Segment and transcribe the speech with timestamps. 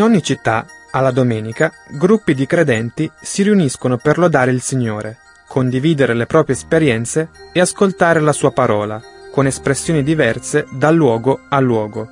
[0.00, 6.14] In ogni città, alla domenica, gruppi di credenti si riuniscono per lodare il Signore, condividere
[6.14, 8.98] le proprie esperienze e ascoltare la sua parola,
[9.30, 12.08] con espressioni diverse da luogo a luogo.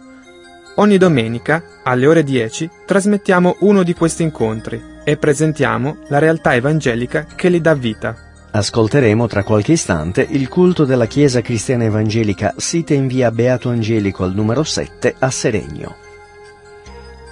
[0.74, 7.24] Ogni domenica, alle ore 10, trasmettiamo uno di questi incontri e presentiamo la realtà evangelica
[7.34, 8.14] che li dà vita.
[8.50, 14.24] Ascolteremo tra qualche istante il culto della Chiesa Cristiana Evangelica sita in via Beato Angelico
[14.24, 16.06] al numero 7 a Seregno.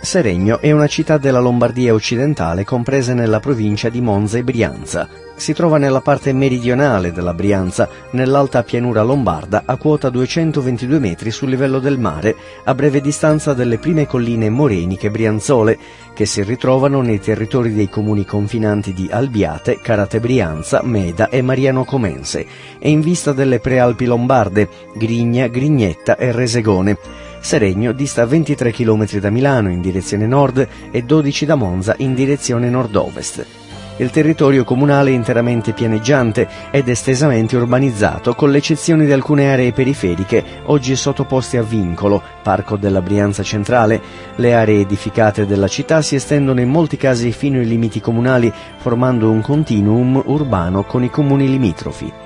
[0.06, 5.08] Seregno è una città della Lombardia occidentale compresa nella provincia di Monza e Brianza.
[5.34, 11.48] Si trova nella parte meridionale della Brianza, nell'alta pianura lombarda, a quota 222 metri sul
[11.48, 15.76] livello del mare, a breve distanza dalle prime colline moreniche brianzole,
[16.14, 21.84] che si ritrovano nei territori dei comuni confinanti di Albiate, Carate Brianza, Meda e Mariano
[21.84, 22.46] Comense,
[22.78, 27.24] e in vista delle prealpi lombarde, Grigna, Grignetta e Resegone.
[27.46, 32.68] Seregno dista 23 km da Milano in direzione nord e 12 da Monza in direzione
[32.68, 33.46] nord-ovest.
[33.98, 40.42] Il territorio comunale è interamente pianeggiante ed estesamente urbanizzato, con l'eccezione di alcune aree periferiche
[40.64, 44.02] oggi sottoposte a vincolo, Parco della Brianza Centrale.
[44.34, 49.30] Le aree edificate della città si estendono in molti casi fino ai limiti comunali, formando
[49.30, 52.25] un continuum urbano con i comuni limitrofi.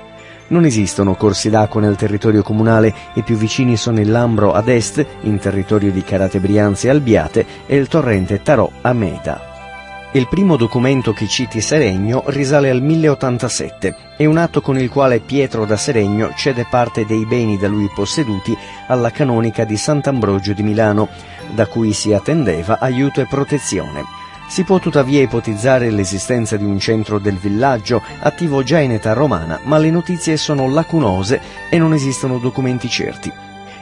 [0.51, 5.05] Non esistono corsi d'acqua nel territorio comunale, i più vicini sono il Lambro ad est,
[5.21, 10.09] in territorio di Carate Brianza e Albiate, e il torrente Tarò a Meta.
[10.11, 13.95] Il primo documento che citi Seregno risale al 1087.
[14.17, 17.89] È un atto con il quale Pietro da Seregno cede parte dei beni da lui
[17.95, 18.53] posseduti
[18.87, 21.07] alla canonica di Sant'Ambrogio di Milano,
[21.55, 24.20] da cui si attendeva aiuto e protezione.
[24.51, 29.61] Si può tuttavia ipotizzare l'esistenza di un centro del villaggio attivo già in età romana,
[29.63, 31.39] ma le notizie sono lacunose
[31.69, 33.31] e non esistono documenti certi.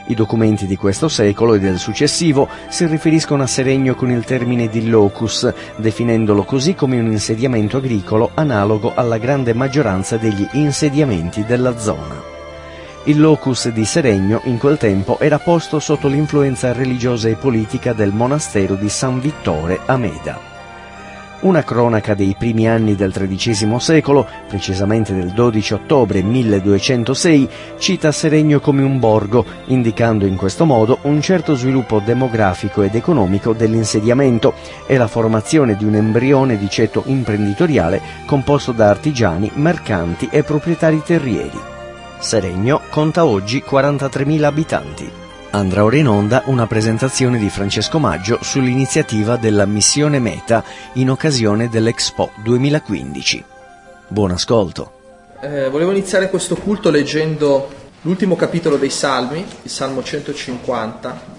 [0.06, 4.68] I documenti di questo secolo e del successivo si riferiscono a Seregno con il termine
[4.68, 11.76] di locus, definendolo così come un insediamento agricolo analogo alla grande maggioranza degli insediamenti della
[11.78, 12.22] zona.
[13.06, 18.12] Il locus di Seregno in quel tempo era posto sotto l'influenza religiosa e politica del
[18.12, 20.49] monastero di San Vittore a Meda.
[21.40, 28.60] Una cronaca dei primi anni del XIII secolo, precisamente del 12 ottobre 1206, cita Seregno
[28.60, 34.52] come un borgo, indicando in questo modo un certo sviluppo demografico ed economico dell'insediamento
[34.86, 41.02] e la formazione di un embrione di ceto imprenditoriale composto da artigiani, mercanti e proprietari
[41.02, 41.58] terrieri.
[42.18, 45.20] Seregno conta oggi 43.000 abitanti
[45.50, 50.62] andrà ora in onda una presentazione di Francesco Maggio sull'iniziativa della Missione Meta
[50.94, 53.44] in occasione dell'Expo 2015.
[54.08, 54.98] Buon ascolto.
[55.40, 57.68] Eh, volevo iniziare questo culto leggendo
[58.02, 61.38] l'ultimo capitolo dei Salmi, il Salmo 150,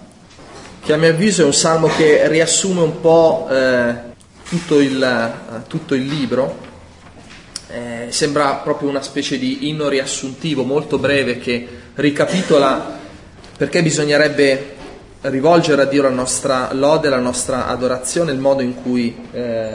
[0.83, 3.95] che a mio avviso è un salmo che riassume un po' eh,
[4.47, 6.69] tutto, il, eh, tutto, il, libro.
[7.67, 12.90] Eh, sembra proprio una specie di inno riassuntivo molto breve che ricapitola
[13.61, 14.73] perché bisognerebbe
[15.21, 19.69] rivolgere a Dio la nostra lode, la nostra adorazione, il modo in cui, eh,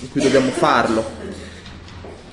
[0.00, 1.04] in cui dobbiamo farlo.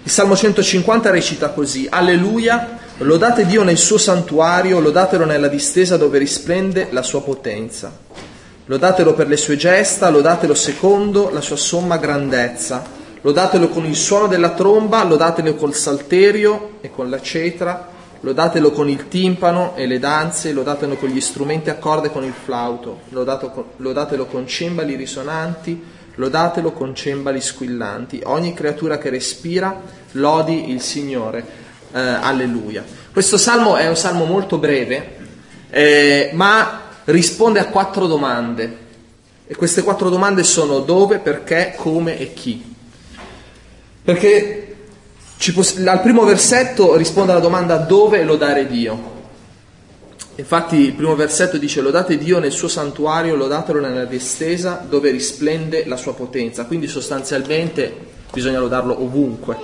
[0.01, 6.19] Il Salmo 150 recita così, Alleluia, lodate Dio nel suo santuario, lodatelo nella distesa dove
[6.19, 7.91] risplende la sua potenza.
[8.63, 12.81] Lodatelo per le sue gesta, lodatelo secondo la sua somma grandezza.
[13.19, 17.91] Lodatelo con il suono della tromba, lodatelo col salterio e con la cetra,
[18.23, 22.23] lodatelo con il timpano e le danze, lodatelo con gli strumenti a corde e con
[22.23, 25.83] il flauto, lodatelo con cembali risonanti,
[26.15, 28.21] lodatelo con cembali squillanti.
[28.23, 29.81] Ogni creatura che respira
[30.11, 31.61] lodi il Signore.
[31.91, 32.83] Eh, alleluia.
[33.11, 35.17] Questo salmo è un salmo molto breve,
[35.69, 38.77] eh, ma risponde a quattro domande.
[39.45, 42.73] E queste quattro domande sono dove, perché, come e chi.
[44.01, 44.62] Perché
[45.51, 49.11] Poss- al primo versetto risponde alla domanda dove lodare Dio.
[50.35, 55.85] Infatti il primo versetto dice lodate Dio nel suo santuario, lodatelo nella distesa dove risplende
[55.85, 56.65] la sua potenza.
[56.65, 57.93] Quindi sostanzialmente
[58.31, 59.57] bisogna lodarlo ovunque.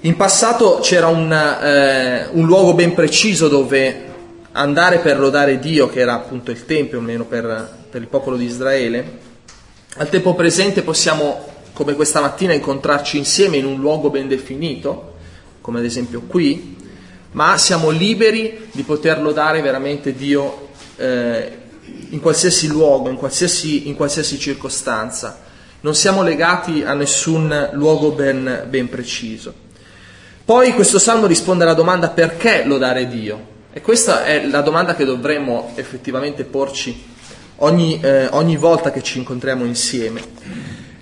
[0.00, 4.12] In passato c'era un, eh, un luogo ben preciso dove
[4.52, 8.44] andare per lodare Dio, che era appunto il Tempio, almeno per, per il popolo di
[8.44, 9.32] Israele,
[9.96, 15.16] Al tempo presente possiamo, come questa mattina, incontrarci insieme in un luogo ben definito,
[15.60, 16.76] come ad esempio qui,
[17.32, 21.58] ma siamo liberi di poter lodare veramente Dio eh,
[22.10, 25.42] in qualsiasi luogo, in qualsiasi, in qualsiasi, circostanza.
[25.80, 29.52] Non siamo legati a nessun luogo ben, ben preciso.
[30.44, 33.52] Poi questo salmo risponde alla domanda perché lodare Dio?
[33.72, 37.12] E questa è la domanda che dovremmo effettivamente porci
[37.56, 40.22] ogni, eh, ogni volta che ci incontriamo insieme.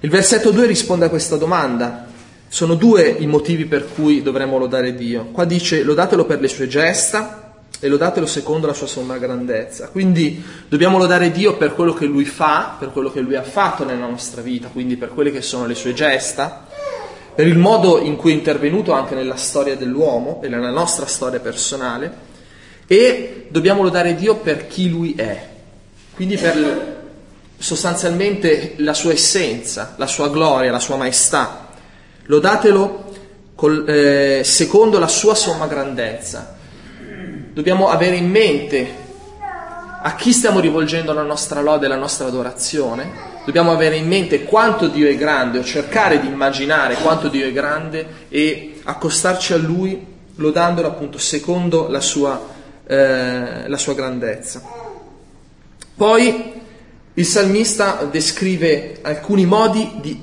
[0.05, 2.09] Il versetto 2 risponde a questa domanda.
[2.49, 5.27] Sono due i motivi per cui dovremmo lodare Dio.
[5.27, 9.91] Qua dice lodatelo per le sue gesta e lodatelo secondo la sua somma grandezza.
[9.91, 13.85] Quindi dobbiamo lodare Dio per quello che Lui fa, per quello che Lui ha fatto
[13.85, 16.67] nella nostra vita, quindi per quelle che sono le sue gesta,
[17.33, 21.39] per il modo in cui è intervenuto anche nella storia dell'uomo e nella nostra storia
[21.39, 22.13] personale
[22.89, 25.49] e dobbiamo lodare Dio per chi Lui è,
[26.17, 27.02] quindi per
[27.62, 31.69] sostanzialmente la sua essenza, la sua gloria, la sua maestà.
[32.25, 33.05] Lodatelo
[33.55, 36.56] col, eh, secondo la sua somma grandezza.
[37.53, 39.00] Dobbiamo avere in mente
[40.03, 43.31] a chi stiamo rivolgendo la nostra lode e la nostra adorazione.
[43.44, 47.53] Dobbiamo avere in mente quanto Dio è grande o cercare di immaginare quanto Dio è
[47.53, 50.05] grande e accostarci a Lui
[50.35, 52.41] lodandolo appunto secondo la sua,
[52.85, 54.62] eh, la sua grandezza.
[55.94, 56.61] Poi
[57.14, 60.19] il salmista descrive alcuni modi di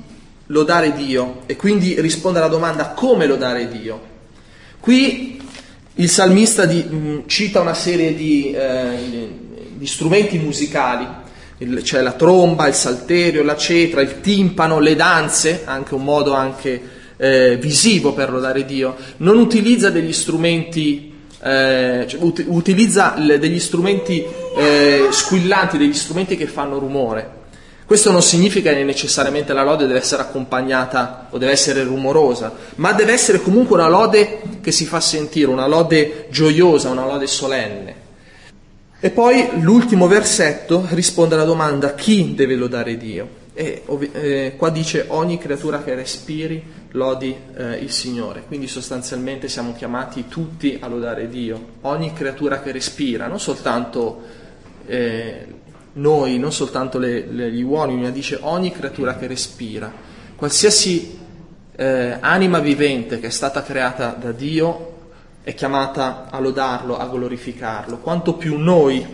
[0.46, 4.08] lodare Dio e quindi risponde alla domanda come lodare Dio.
[4.80, 5.40] Qui
[5.94, 9.28] il salmista di, mh, mm, cita una serie di, eh,
[9.74, 11.06] di strumenti musicali,
[11.58, 16.32] il, c'è la tromba, il salterio, la cetra, il timpano, le danze, anche un modo
[16.32, 16.80] anche
[17.16, 18.96] eh, visivo per lodare Dio.
[19.18, 21.09] Non utilizza degli strumenti
[21.42, 24.24] eh, cioè, ut- utilizza l- degli strumenti
[24.56, 27.38] eh, squillanti, degli strumenti che fanno rumore.
[27.86, 32.92] Questo non significa che necessariamente la lode deve essere accompagnata o deve essere rumorosa, ma
[32.92, 37.94] deve essere comunque una lode che si fa sentire, una lode gioiosa, una lode solenne.
[39.00, 43.39] E poi l'ultimo versetto risponde alla domanda chi deve lodare Dio.
[43.60, 48.44] E eh, qua dice ogni creatura che respiri lodi eh, il Signore.
[48.46, 51.72] Quindi sostanzialmente siamo chiamati tutti a lodare Dio.
[51.82, 54.22] Ogni creatura che respira, non soltanto
[54.86, 55.46] eh,
[55.92, 59.92] noi, non soltanto le, le, gli uomini, ma dice ogni creatura che respira.
[60.36, 61.18] Qualsiasi
[61.76, 64.92] eh, anima vivente che è stata creata da Dio
[65.42, 67.98] è chiamata a lodarlo, a glorificarlo.
[67.98, 69.06] Quanto più noi,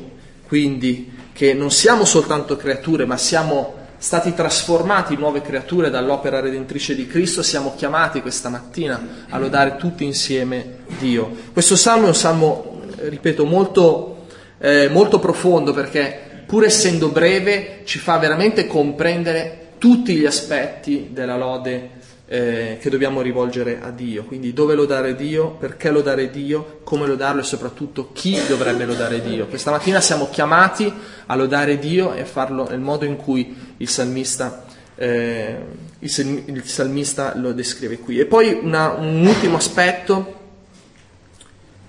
[0.46, 6.94] quindi, che non siamo soltanto creature, ma siamo stati trasformati in nuove creature dall'opera redentrice
[6.94, 11.30] di Cristo, siamo chiamati questa mattina a lodare tutti insieme Dio.
[11.52, 14.26] Questo salmo è un salmo, ripeto, molto,
[14.58, 21.36] eh, molto profondo perché pur essendo breve ci fa veramente comprendere tutti gli aspetti della
[21.36, 21.96] lode
[22.28, 24.24] eh, che dobbiamo rivolgere a Dio.
[24.24, 29.46] Quindi dove lodare Dio, perché lodare Dio, come lodarlo e soprattutto chi dovrebbe lodare Dio.
[29.46, 30.92] Questa mattina siamo chiamati
[31.26, 34.64] a lodare Dio e a farlo nel modo in cui il salmista,
[34.94, 35.58] eh,
[35.98, 38.18] il, il salmista lo descrive qui.
[38.18, 40.34] E poi una, un ultimo aspetto,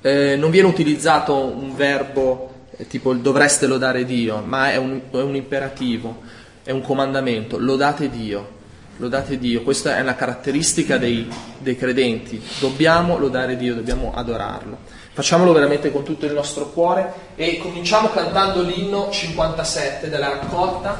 [0.01, 5.21] eh, non viene utilizzato un verbo eh, tipo dovreste lodare Dio, ma è un, è
[5.21, 6.21] un imperativo,
[6.63, 8.55] è un comandamento, lodate Dio
[8.99, 12.41] Lodate Dio, questa è una caratteristica dei, dei, credenti.
[12.59, 14.77] Dobbiamo lodare Dio, dobbiamo adorarlo.
[15.13, 20.99] Facciamolo veramente con tutto il nostro cuore e cominciamo cantando l'inno 57 della raccolta,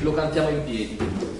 [0.00, 1.31] lo cantiamo in piedi.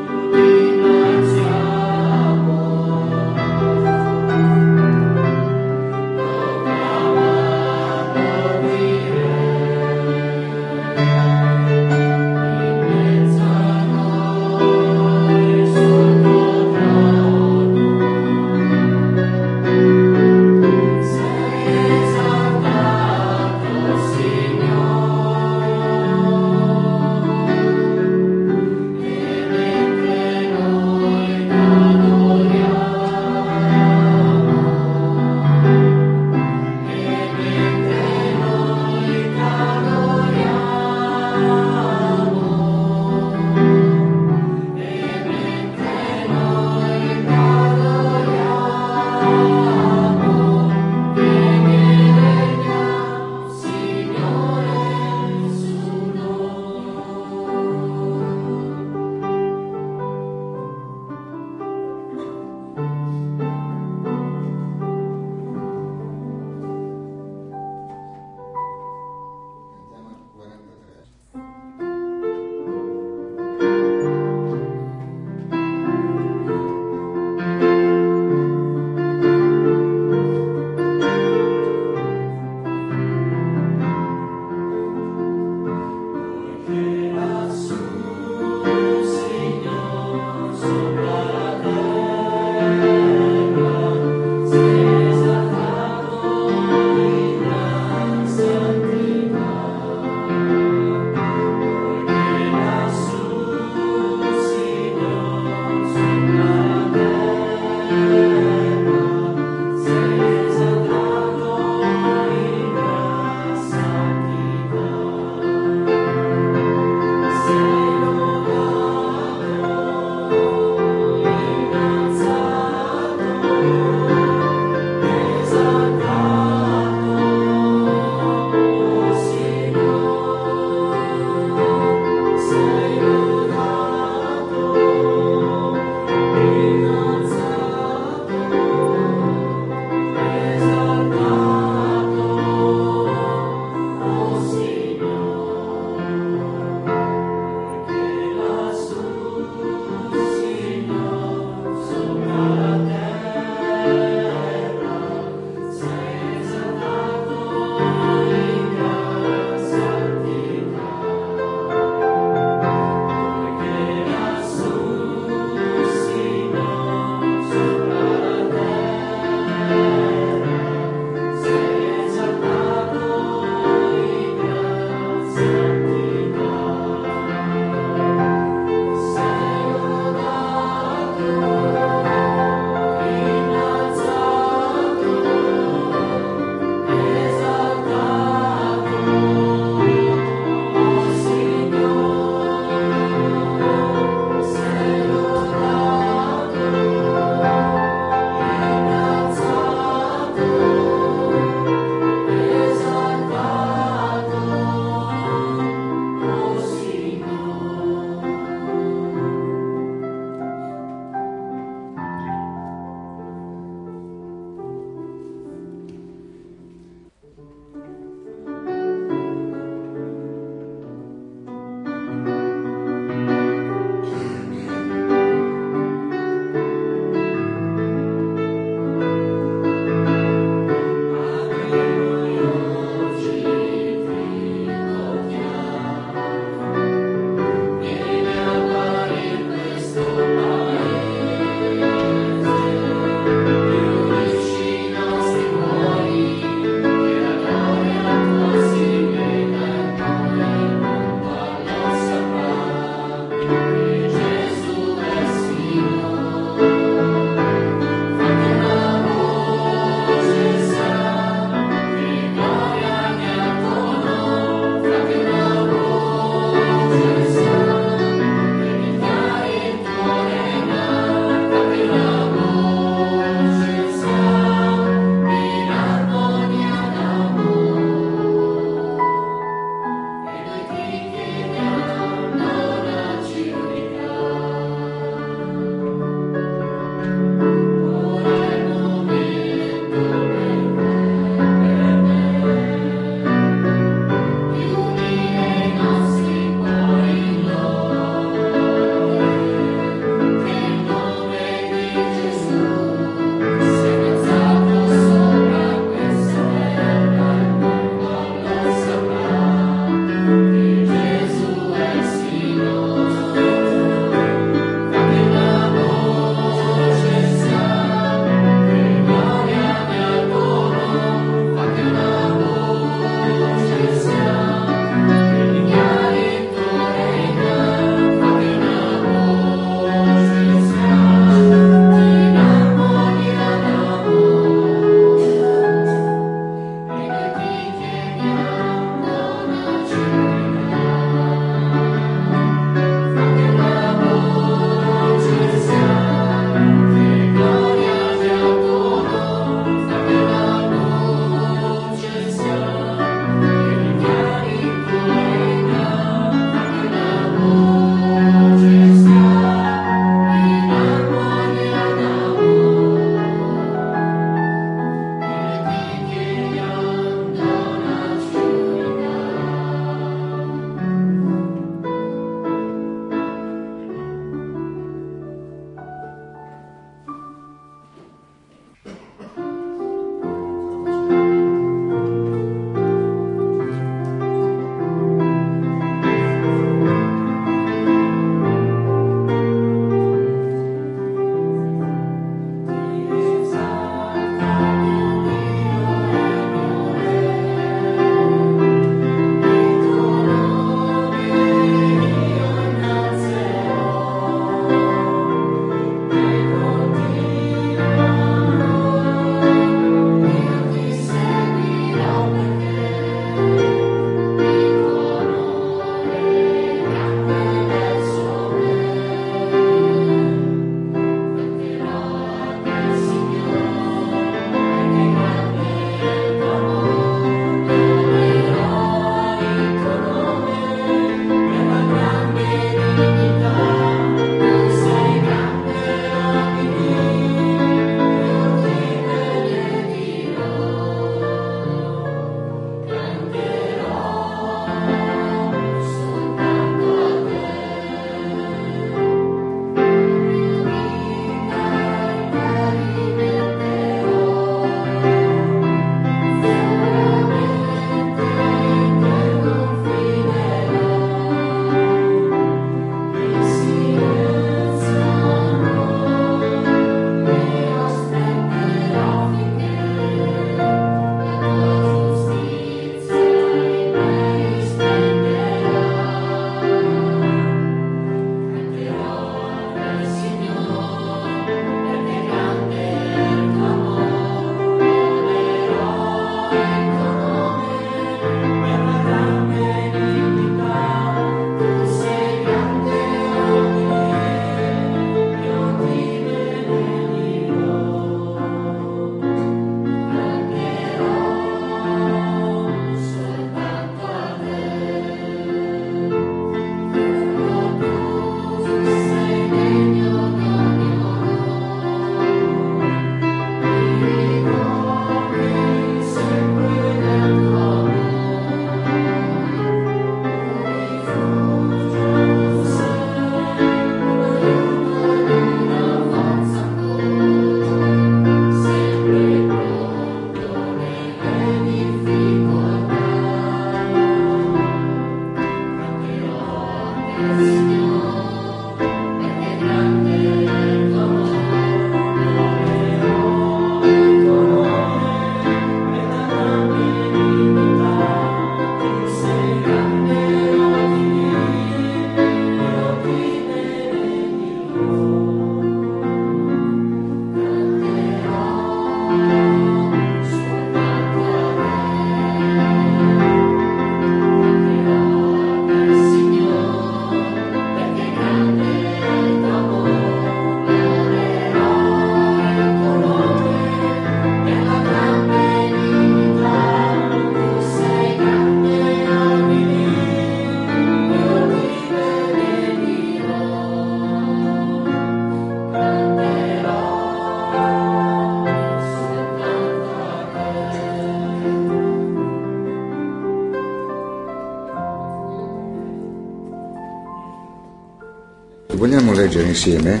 [599.52, 600.00] Insieme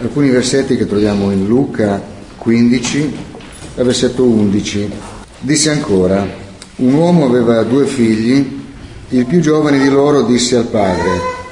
[0.00, 2.02] alcuni versetti che troviamo in Luca
[2.36, 3.14] 15,
[3.76, 4.90] versetto 11.
[5.40, 6.26] Disse ancora,
[6.76, 8.62] un uomo aveva due figli,
[9.10, 11.42] il più giovane di loro disse al padre,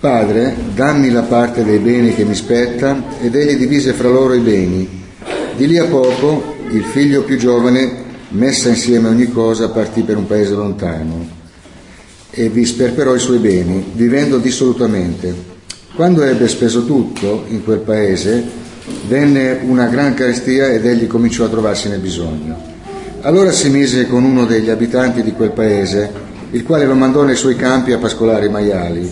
[0.00, 4.40] Padre, dammi la parte dei beni che mi spetta, ed egli divise fra loro i
[4.40, 4.88] beni.
[5.56, 10.26] Di lì a poco il figlio più giovane, messa insieme ogni cosa, partì per un
[10.26, 11.38] paese lontano
[12.30, 15.58] e vi sperperò i suoi beni, vivendo dissolutamente.
[15.94, 18.42] Quando ebbe speso tutto in quel paese,
[19.08, 22.56] venne una gran carestia ed egli cominciò a trovarsi nel bisogno.
[23.22, 26.10] Allora si mise con uno degli abitanti di quel paese,
[26.52, 29.10] il quale lo mandò nei suoi campi a pascolare i maiali.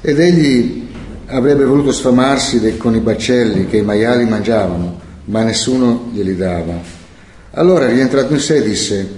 [0.00, 0.88] Ed egli
[1.26, 6.74] avrebbe voluto sfamarsi con i baccelli che i maiali mangiavano, ma nessuno glieli dava.
[7.52, 9.08] Allora, rientrato in sé, disse,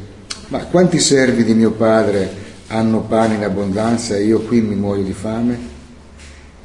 [0.49, 2.31] ma quanti servi di mio padre
[2.69, 5.72] hanno pane in abbondanza e io qui mi muoio di fame?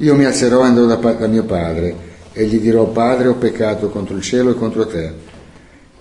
[0.00, 3.88] Io mi alzerò e andrò da, da mio padre e gli dirò, Padre, ho peccato
[3.88, 5.12] contro il cielo e contro te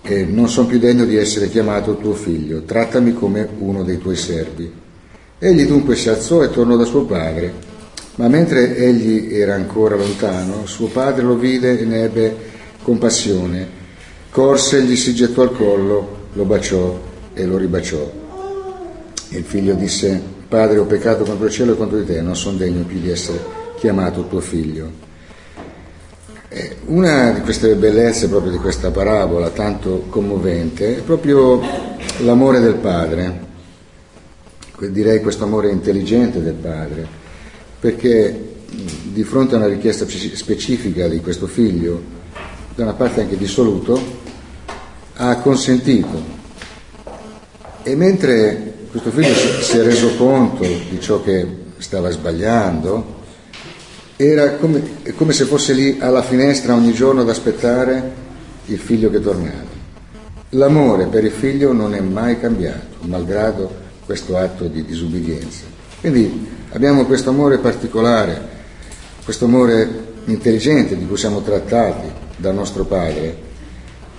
[0.04, 4.16] e non sono più degno di essere chiamato tuo figlio, trattami come uno dei tuoi
[4.16, 4.72] servi.
[5.40, 7.52] Egli dunque si alzò e tornò da suo padre,
[8.16, 12.36] ma mentre egli era ancora lontano, suo padre lo vide e ne ebbe
[12.84, 13.68] compassione,
[14.30, 17.00] corse, gli si gettò al collo, lo baciò
[17.34, 18.12] e lo ribaciò.
[19.30, 22.58] Il figlio disse, Padre, ho peccato contro il cielo e contro di te, non sono
[22.58, 25.06] degno più di essere chiamato tuo figlio.
[26.86, 31.62] Una di queste bellezze proprio di questa parabola, tanto commovente, è proprio
[32.20, 33.46] l'amore del padre,
[34.90, 37.06] direi questo amore intelligente del padre,
[37.80, 38.56] perché
[39.04, 42.02] di fronte a una richiesta specifica di questo figlio,
[42.74, 44.00] da una parte anche dissoluto,
[45.16, 46.36] ha consentito.
[47.84, 51.46] E mentre questo figlio si è reso conto di ciò che
[51.78, 53.17] stava sbagliando,
[54.18, 54.82] era come,
[55.16, 58.12] come, se fosse lì alla finestra ogni giorno ad aspettare
[58.66, 59.76] il figlio che tornava.
[60.50, 65.66] L'amore per il figlio non è mai cambiato, malgrado questo atto di disubbidienza.
[66.02, 68.42] Quindi abbiamo questo amore particolare,
[69.24, 73.46] questo amore intelligente di cui siamo trattati dal nostro Padre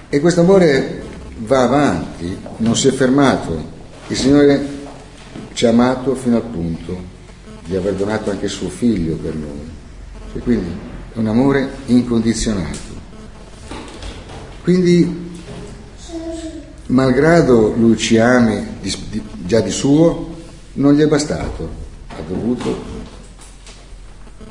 [0.09, 1.03] e questo amore
[1.39, 3.77] va avanti, non si è fermato
[4.11, 4.77] il Signore
[5.53, 6.97] ci ha amato fino al punto
[7.65, 9.78] di aver donato anche suo figlio per noi.
[10.33, 10.71] Cioè, quindi
[11.15, 12.97] è un amore incondizionato.
[14.63, 15.31] Quindi,
[16.87, 18.65] malgrado lui ci ami
[19.47, 20.37] già di suo,
[20.75, 21.69] non gli è bastato,
[22.09, 22.97] ha dovuto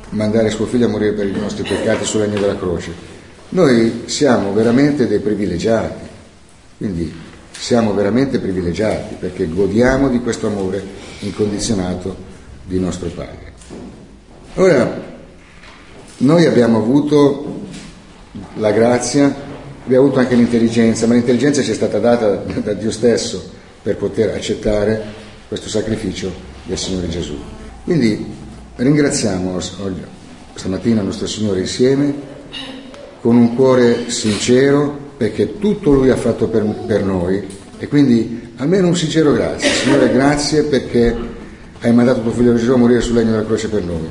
[0.09, 3.15] mandare suo figlio a morire per i nostri peccati sul legno della croce.
[3.49, 6.05] Noi siamo veramente dei privilegiati,
[6.77, 7.13] quindi
[7.51, 10.83] siamo veramente privilegiati perché godiamo di questo amore
[11.19, 12.15] incondizionato
[12.63, 13.53] di nostro Padre.
[14.55, 15.06] Ora,
[16.17, 17.61] noi abbiamo avuto
[18.55, 19.33] la grazia,
[19.85, 23.51] abbiamo avuto anche l'intelligenza, ma l'intelligenza ci è stata data da Dio stesso
[23.81, 25.03] per poter accettare
[25.47, 26.31] questo sacrificio
[26.63, 27.37] del Signore Gesù.
[27.83, 28.25] Quindi
[28.75, 29.59] ringraziamo
[30.55, 32.13] stamattina il nostro Signore insieme
[33.21, 37.45] con un cuore sincero perché tutto Lui ha fatto per, per noi
[37.79, 39.69] e quindi almeno un sincero grazie.
[39.69, 41.15] Signore, grazie perché
[41.79, 44.09] hai mandato tuo figlio Gesù a morire sul legno della croce per noi.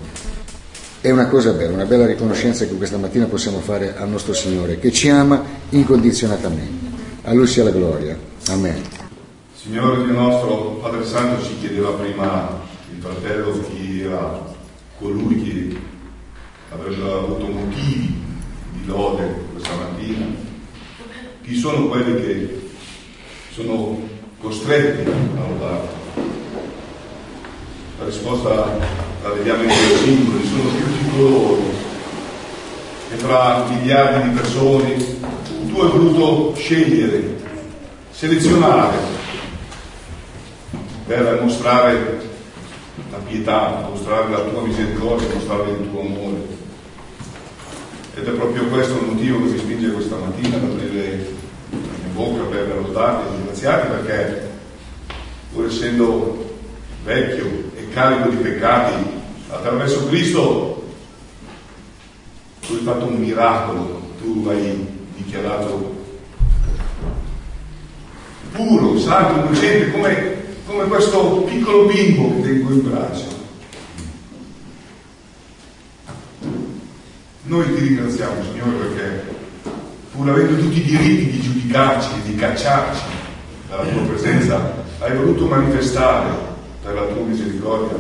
[1.07, 4.81] È una cosa bella, una bella riconoscenza che questa mattina possiamo fare al nostro Signore,
[4.81, 6.97] che ci ama incondizionatamente.
[7.23, 8.19] A Lui sia la gloria.
[8.49, 8.83] Amen.
[9.55, 12.61] Signore Dio nostro, Padre Santo ci chiedeva prima
[12.93, 14.53] il fratello chi era
[14.99, 15.77] colui che
[16.71, 18.21] avrebbe avuto motivi
[18.73, 20.27] di lode questa mattina
[21.45, 22.71] chi sono quelli che
[23.53, 24.01] sono
[24.41, 26.06] costretti a lodare?
[27.99, 28.79] La risposta
[29.23, 31.63] la vediamo in due simboli, sono tutti coloro
[33.09, 34.97] che tra miliardi di persone
[35.67, 37.37] tu hai voluto scegliere,
[38.11, 38.99] selezionare
[41.07, 42.21] per mostrare
[43.11, 46.47] la pietà, mostrare la tua misericordia, mostrare il tuo amore.
[48.15, 51.35] Ed è proprio questo il motivo che mi spinge questa mattina ad aprire
[52.05, 54.51] in bocca per lodarti e ringraziarti perché
[55.53, 56.45] pur essendo
[57.03, 57.66] vecchio e
[57.97, 58.93] carico di peccati,
[59.49, 60.85] attraverso Cristo
[62.61, 65.95] tu hai fatto un miracolo, tu hai dichiarato
[68.53, 70.35] puro, santo, innocente, come,
[70.67, 73.25] come questo piccolo bimbo che tengo in braccio.
[77.45, 79.25] Noi ti ringraziamo, Signore, perché
[80.13, 83.05] pur avendo tutti i diritti di giudicarci, di cacciarci
[83.71, 86.46] dalla tua presenza, hai voluto manifestare
[86.95, 87.97] la tua misericordia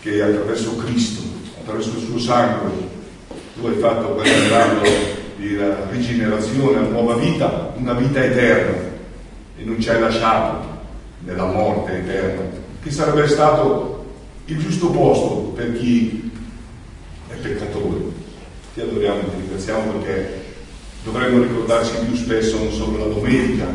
[0.00, 1.22] che attraverso Cristo,
[1.60, 2.70] attraverso il suo sangue,
[3.56, 4.82] tu hai fatto quel grado
[5.36, 5.58] di
[5.90, 8.92] rigenerazione, una nuova vita, una vita eterna
[9.56, 10.72] e non ci hai lasciato
[11.20, 12.42] nella morte eterna,
[12.82, 14.04] che sarebbe stato
[14.44, 16.30] il giusto posto per chi
[17.28, 18.22] è peccatore.
[18.74, 20.42] Ti adoriamo e ti ringraziamo perché
[21.02, 23.66] dovremmo ricordarci più spesso, non solo la domenica,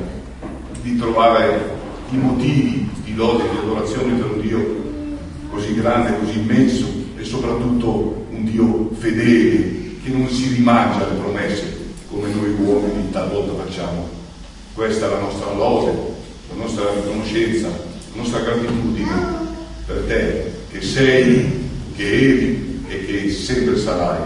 [0.82, 1.79] di trovare
[2.12, 4.78] i motivi di lode, di adorazione per un Dio
[5.52, 6.86] così grande, così immenso
[7.18, 11.78] e soprattutto un Dio fedele che non si rimangia le promesse
[12.10, 14.08] come noi uomini talvolta facciamo.
[14.74, 15.92] Questa è la nostra lode,
[16.50, 19.48] la nostra riconoscenza, la nostra gratitudine
[19.86, 24.22] per te che sei, che eri e che sempre sarai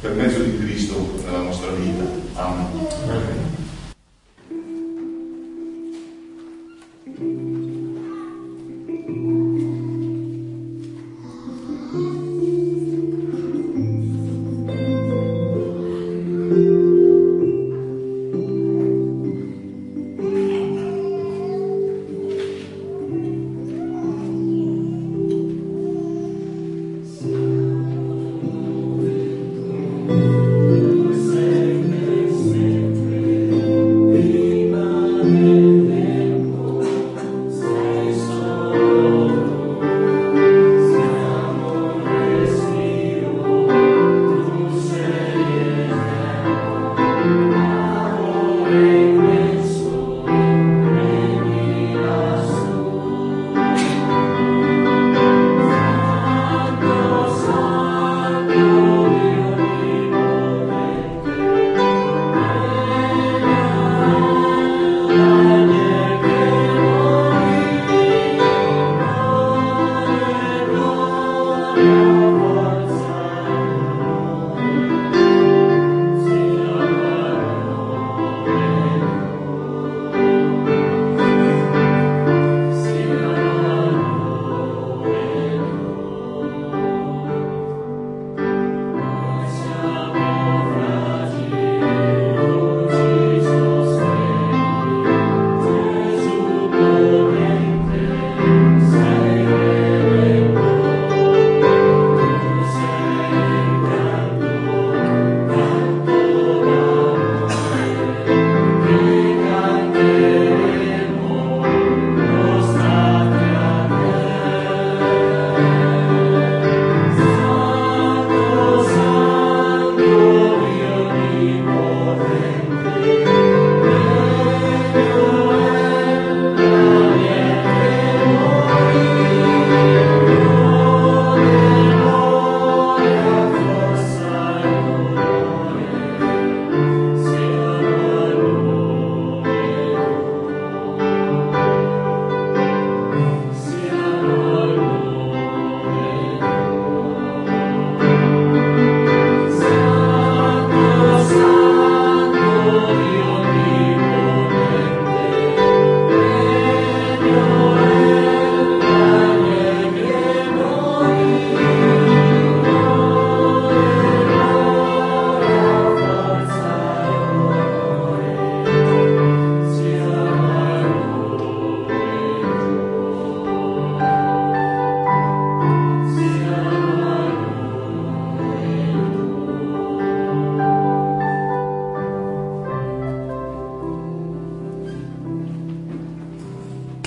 [0.00, 2.04] per mezzo di Cristo nella nostra vita.
[2.34, 3.47] Amen.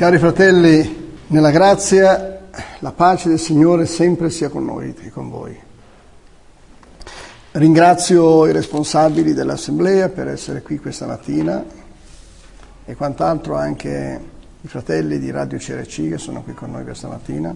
[0.01, 2.39] Cari fratelli, nella grazia,
[2.79, 5.55] la pace del Signore sempre sia con noi e con voi.
[7.51, 11.63] Ringrazio i responsabili dell'Assemblea per essere qui questa mattina
[12.83, 14.19] e quant'altro anche
[14.61, 17.55] i fratelli di Radio CRC che sono qui con noi questa mattina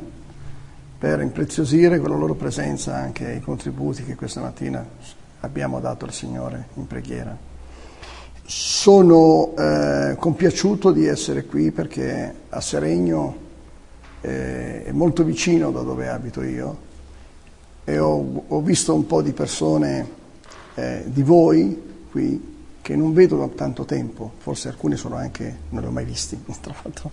[0.99, 4.85] per impreziosire con la loro presenza anche i contributi che questa mattina
[5.39, 7.54] abbiamo dato al Signore in preghiera.
[8.85, 13.35] Sono eh, compiaciuto di essere qui perché a Seregno
[14.21, 16.77] eh, è molto vicino da dove abito io
[17.83, 20.07] e ho, ho visto un po' di persone
[20.75, 25.81] eh, di voi qui che non vedo da tanto tempo, forse alcuni sono anche, non
[25.81, 27.09] li ho mai visti, tra l'altro.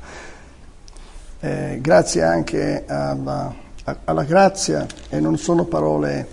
[1.40, 3.50] Eh, grazie anche alla,
[4.04, 6.28] alla grazia, e non sono parole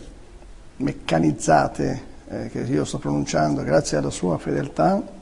[0.76, 5.16] meccanizzate, eh, che io sto pronunciando, grazie alla sua fedeltà,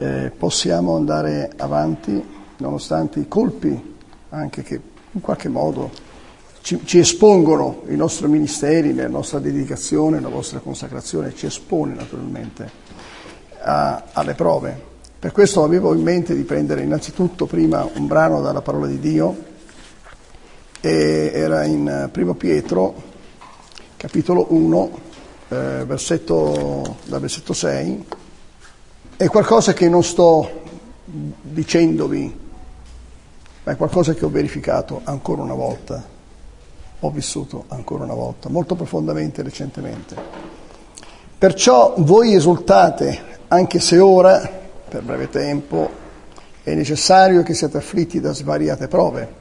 [0.00, 2.24] eh, possiamo andare avanti
[2.56, 3.96] nonostante i colpi
[4.30, 4.80] anche che
[5.12, 5.90] in qualche modo
[6.62, 12.70] ci, ci espongono i nostri ministeri, la nostra dedicazione, la vostra consacrazione, ci espone naturalmente
[13.60, 14.88] a, alle prove.
[15.18, 19.48] Per questo avevo in mente di prendere innanzitutto prima un brano dalla parola di Dio,
[20.80, 22.94] e era in Primo Pietro,
[23.98, 24.98] capitolo 1,
[25.48, 28.06] eh, versetto, dal versetto 6,
[29.20, 30.62] è qualcosa che non sto
[31.04, 32.38] dicendovi,
[33.64, 36.02] ma è qualcosa che ho verificato ancora una volta,
[36.98, 40.16] ho vissuto ancora una volta, molto profondamente recentemente.
[41.36, 44.40] Perciò voi esultate, anche se ora,
[44.88, 45.90] per breve tempo,
[46.62, 49.34] è necessario che siate afflitti da svariate prove,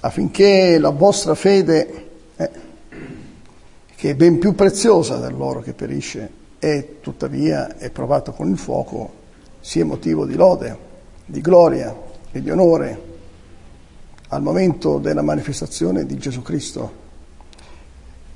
[0.00, 2.50] affinché la vostra fede, eh,
[3.96, 9.12] che è ben più preziosa dell'oro che perisce e tuttavia è provata con il fuoco,
[9.60, 10.76] sia motivo di lode,
[11.24, 11.94] di gloria
[12.30, 13.06] e di onore
[14.28, 17.06] al momento della manifestazione di Gesù Cristo.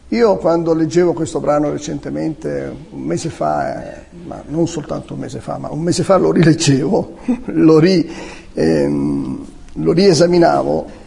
[0.09, 5.41] Io quando leggevo questo brano recentemente, un mese fa, eh, ma non soltanto un mese
[5.41, 7.17] fa, ma un mese fa lo rileggevo,
[7.47, 8.11] lo, ri,
[8.53, 11.01] ehm, lo riesaminavo,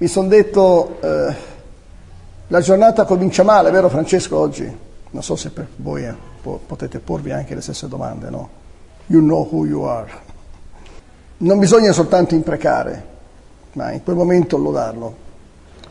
[0.00, 1.34] mi sono detto, eh,
[2.46, 4.86] la giornata comincia male, vero Francesco oggi?
[5.10, 8.48] Non so se per voi eh, po- potete porvi anche le stesse domande, no?
[9.06, 10.10] You know who you are.
[11.38, 13.06] Non bisogna soltanto imprecare,
[13.72, 15.26] ma in quel momento lodarlo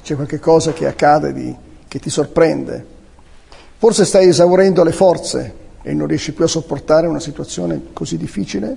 [0.03, 1.55] c'è qualche cosa che accade di,
[1.88, 2.86] che ti sorprende.
[3.78, 8.76] Forse stai esaurendo le forze e non riesci più a sopportare una situazione così difficile.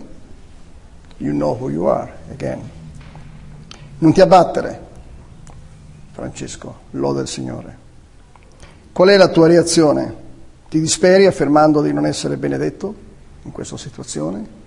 [1.18, 2.60] You know who you are, again.
[3.98, 4.86] Non ti abbattere,
[6.12, 7.76] Francesco, loda il Signore.
[8.92, 10.19] Qual è la tua reazione?
[10.70, 12.94] Ti disperi affermando di non essere benedetto
[13.42, 14.58] in questa situazione?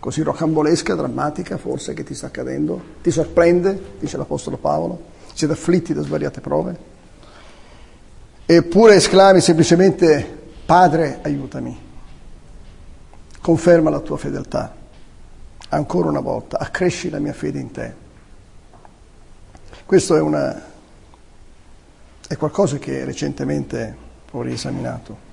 [0.00, 2.82] Così rocambolesca, drammatica forse che ti sta accadendo?
[3.02, 5.12] Ti sorprende, dice l'Apostolo Paolo?
[5.34, 6.78] siete afflitti da svariate prove,
[8.46, 11.76] eppure esclami semplicemente Padre aiutami,
[13.40, 14.74] conferma la tua fedeltà,
[15.68, 18.02] ancora una volta, accresci la mia fede in te.
[19.84, 20.62] Questo è, una,
[22.28, 23.96] è qualcosa che recentemente
[24.30, 25.23] ho riesaminato.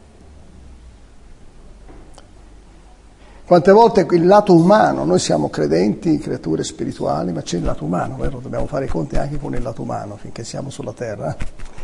[3.51, 8.15] Quante volte il lato umano, noi siamo credenti, creature spirituali, ma c'è il lato umano,
[8.15, 8.39] vero?
[8.39, 11.35] Dobbiamo fare i conti anche con il lato umano finché siamo sulla terra,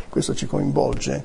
[0.08, 1.22] questo ci coinvolge.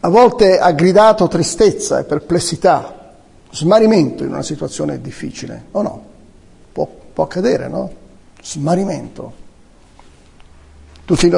[0.00, 3.14] A volte ha gridato tristezza e perplessità,
[3.52, 6.04] smarimento in una situazione difficile, o no?
[6.72, 7.92] Può, può accadere, no?
[8.42, 9.32] Smarimento.
[11.04, 11.28] Tutte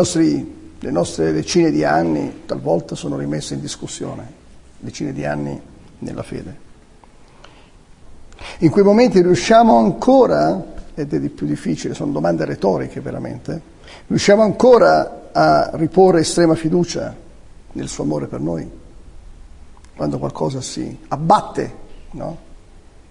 [0.79, 4.33] le nostre decine di anni talvolta sono rimesse in discussione,
[4.79, 5.61] decine di anni
[5.99, 6.68] nella fede.
[8.59, 10.65] In quei momenti riusciamo ancora,
[10.95, 13.61] ed è di più difficile, sono domande retoriche veramente,
[14.07, 17.15] riusciamo ancora a riporre estrema fiducia
[17.73, 18.69] nel suo amore per noi,
[19.97, 21.75] quando qualcosa si abbatte,
[22.13, 22.47] no?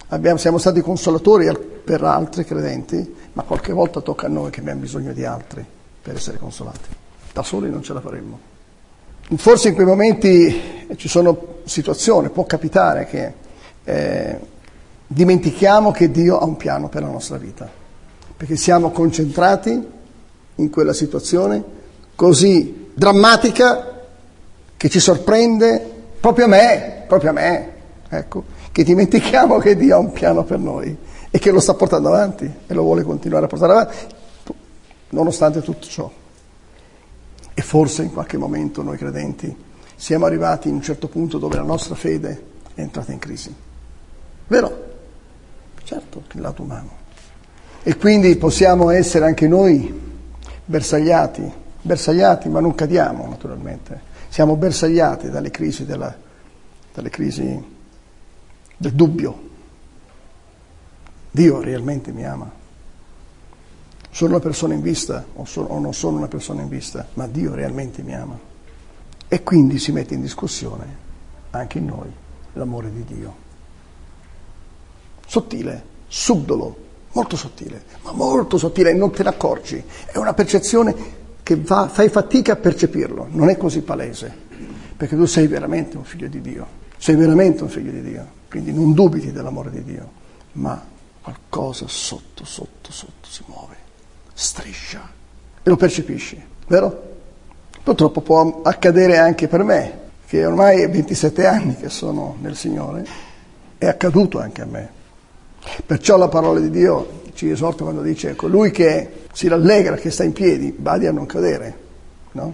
[0.09, 1.49] Abbiamo, siamo stati consolatori
[1.83, 5.65] per altri credenti, ma qualche volta tocca a noi che abbiamo bisogno di altri
[6.01, 6.89] per essere consolati.
[7.33, 8.39] Da soli non ce la faremmo.
[9.35, 13.33] Forse in quei momenti ci sono situazioni, può capitare che
[13.83, 14.39] eh,
[15.07, 17.69] dimentichiamo che Dio ha un piano per la nostra vita,
[18.35, 19.87] perché siamo concentrati
[20.55, 21.63] in quella situazione
[22.15, 24.03] così drammatica
[24.75, 27.71] che ci sorprende proprio a me, proprio a me,
[28.09, 30.95] ecco, che dimentichiamo che Dio ha un piano per noi
[31.29, 33.97] e che lo sta portando avanti e lo vuole continuare a portare avanti,
[35.09, 36.11] nonostante tutto ciò.
[37.53, 39.55] E forse in qualche momento noi credenti
[39.95, 42.43] siamo arrivati in un certo punto dove la nostra fede
[42.75, 43.53] è entrata in crisi.
[44.47, 44.85] Vero?
[45.87, 47.05] Certo, il lato umano.
[47.81, 49.89] E quindi possiamo essere anche noi
[50.65, 51.49] bersagliati,
[51.81, 56.13] bersagliati ma non cadiamo naturalmente, siamo bersagliati dalle crisi, della,
[56.93, 57.75] dalle crisi
[58.75, 59.45] del dubbio.
[61.31, 62.51] Dio realmente mi ama.
[64.09, 67.27] Sono una persona in vista o, sono, o non sono una persona in vista, ma
[67.27, 68.37] Dio realmente mi ama.
[69.29, 71.05] E quindi si mette in discussione
[71.51, 72.11] anche in noi
[72.53, 73.45] l'amore di Dio
[75.27, 79.83] sottile, subdolo, molto sottile, ma molto sottile e non te ne accorgi.
[80.05, 80.95] È una percezione
[81.43, 84.33] che va, fai fatica a percepirlo, non è così palese,
[84.95, 86.65] perché tu sei veramente un figlio di Dio,
[86.97, 90.09] sei veramente un figlio di Dio, quindi non dubiti dell'amore di Dio,
[90.53, 90.83] ma
[91.21, 93.75] qualcosa sotto, sotto, sotto si muove,
[94.33, 95.09] striscia
[95.61, 97.15] e lo percepisci, vero?
[97.83, 103.05] Purtroppo può accadere anche per me, che ormai è 27 anni che sono nel Signore,
[103.77, 104.95] è accaduto anche a me.
[105.85, 110.23] Perciò la parola di Dio ci esorta quando dice colui che si rallegra che sta
[110.23, 111.77] in piedi, badi a non cadere.
[112.31, 112.53] No?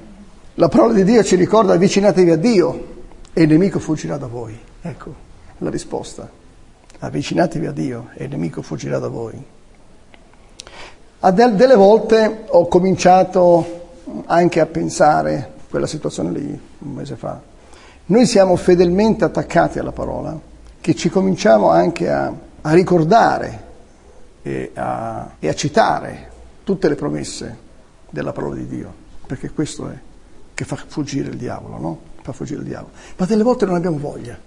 [0.56, 2.86] La parola di Dio ci ricorda avvicinatevi a Dio
[3.34, 4.58] e il nemico fuggirà da voi.
[4.82, 6.30] Ecco la risposta.
[7.00, 9.44] Avvicinatevi a Dio e il nemico fuggirà da voi.
[11.20, 13.82] A del, delle volte ho cominciato
[14.26, 17.42] anche a pensare, quella situazione lì, un mese fa,
[18.06, 20.38] noi siamo fedelmente attaccati alla parola,
[20.82, 22.34] che ci cominciamo anche a,
[22.66, 23.64] a ricordare
[24.42, 26.32] e a, e a citare
[26.64, 27.58] tutte le promesse
[28.10, 28.94] della parola di Dio,
[29.26, 29.98] perché questo è
[30.54, 32.00] che fa fuggire il diavolo, no?
[32.22, 32.92] Fa fuggire il diavolo.
[33.18, 34.38] Ma delle volte non abbiamo voglia,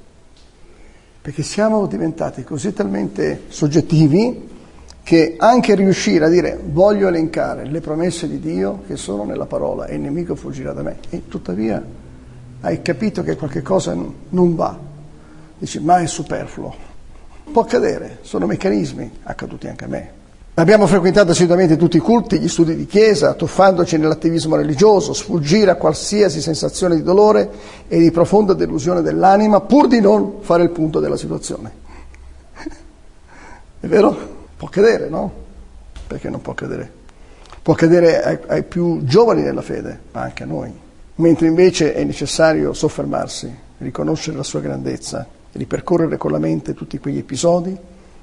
[1.21, 4.55] perché siamo diventati così talmente soggettivi
[5.03, 9.87] che anche riuscire a dire voglio elencare le promesse di Dio che sono nella parola
[9.87, 11.85] e il nemico fuggirà da me, e tuttavia
[12.61, 14.79] hai capito che qualche cosa non va,
[15.59, 16.75] dici ma è superfluo,
[17.53, 20.11] può accadere, sono meccanismi accaduti anche a me.
[20.59, 25.75] Abbiamo frequentato assiduamente tutti i culti, gli studi di chiesa, tuffandoci nell'attivismo religioso, sfuggire a
[25.75, 27.51] qualsiasi sensazione di dolore
[27.89, 31.71] e di profonda delusione dell'anima, pur di non fare il punto della situazione.
[33.81, 34.17] È vero?
[34.57, 35.31] Può accadere, no?
[36.07, 36.91] Perché non può accadere?
[37.61, 40.73] Può accadere ai, ai più giovani nella fede, ma anche a noi.
[41.17, 47.19] Mentre invece è necessario soffermarsi, riconoscere la sua grandezza ripercorrere con la mente tutti quegli
[47.19, 47.77] episodi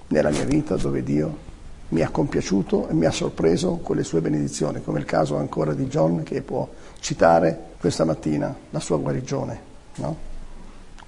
[0.07, 1.51] nella mia vita dove Dio
[1.89, 5.73] mi ha compiaciuto e mi ha sorpreso con le sue benedizioni, come il caso ancora
[5.73, 6.67] di John che può
[6.99, 9.59] citare questa mattina la sua guarigione.
[9.95, 10.31] No?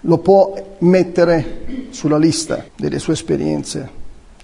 [0.02, 3.90] Lo può mettere sulla lista delle sue esperienze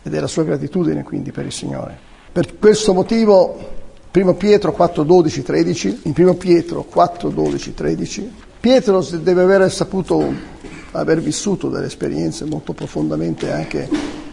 [0.02, 1.98] e della sua gratitudine quindi per il Signore.
[2.32, 3.80] Per questo motivo
[4.12, 10.34] 1 Pietro 4, 12, 13, in 1 Pietro 4, 12, 13, Pietro deve aver saputo
[10.92, 13.90] aver vissuto delle esperienze molto profondamente anche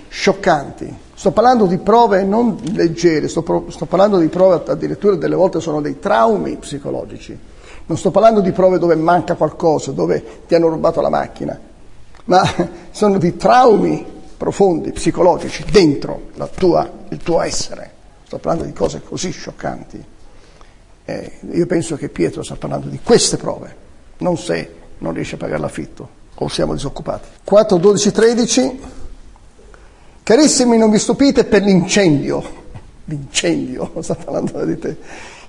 [0.08, 5.34] scioccanti Sto parlando di prove non leggere, sto, pro, sto, parlando di prove addirittura delle
[5.34, 7.36] volte sono dei traumi psicologici.
[7.86, 11.58] Non sto parlando di prove dove manca qualcosa, dove ti hanno rubato la macchina,
[12.26, 12.42] ma
[12.92, 14.06] sono di traumi
[14.36, 17.90] profondi, psicologici, dentro tua, il tuo essere.
[18.24, 20.04] Sto parlando di cose così scioccanti.
[21.04, 23.74] Eh, io penso che Pietro sta parlando di queste prove,
[24.18, 27.28] non se non riesce a pagare l'affitto o siamo disoccupati.
[27.44, 28.80] 4, 12, 13.
[30.22, 32.44] Carissimi, non vi stupite per l'incendio,
[33.04, 34.96] l'incendio, sta parlando di te,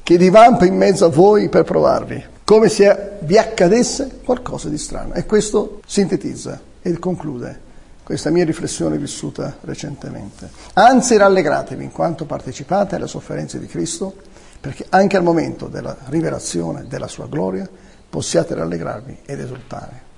[0.02, 5.14] che divampa in mezzo a voi per provarvi, come se vi accadesse qualcosa di strano.
[5.14, 7.68] E questo sintetizza e conclude
[8.04, 10.50] questa mia riflessione vissuta recentemente.
[10.74, 14.16] Anzi, rallegratevi in quanto partecipate alle sofferenze di Cristo,
[14.60, 17.70] perché anche al momento della rivelazione della sua gloria
[18.10, 20.09] possiate rallegrarvi ed esultare.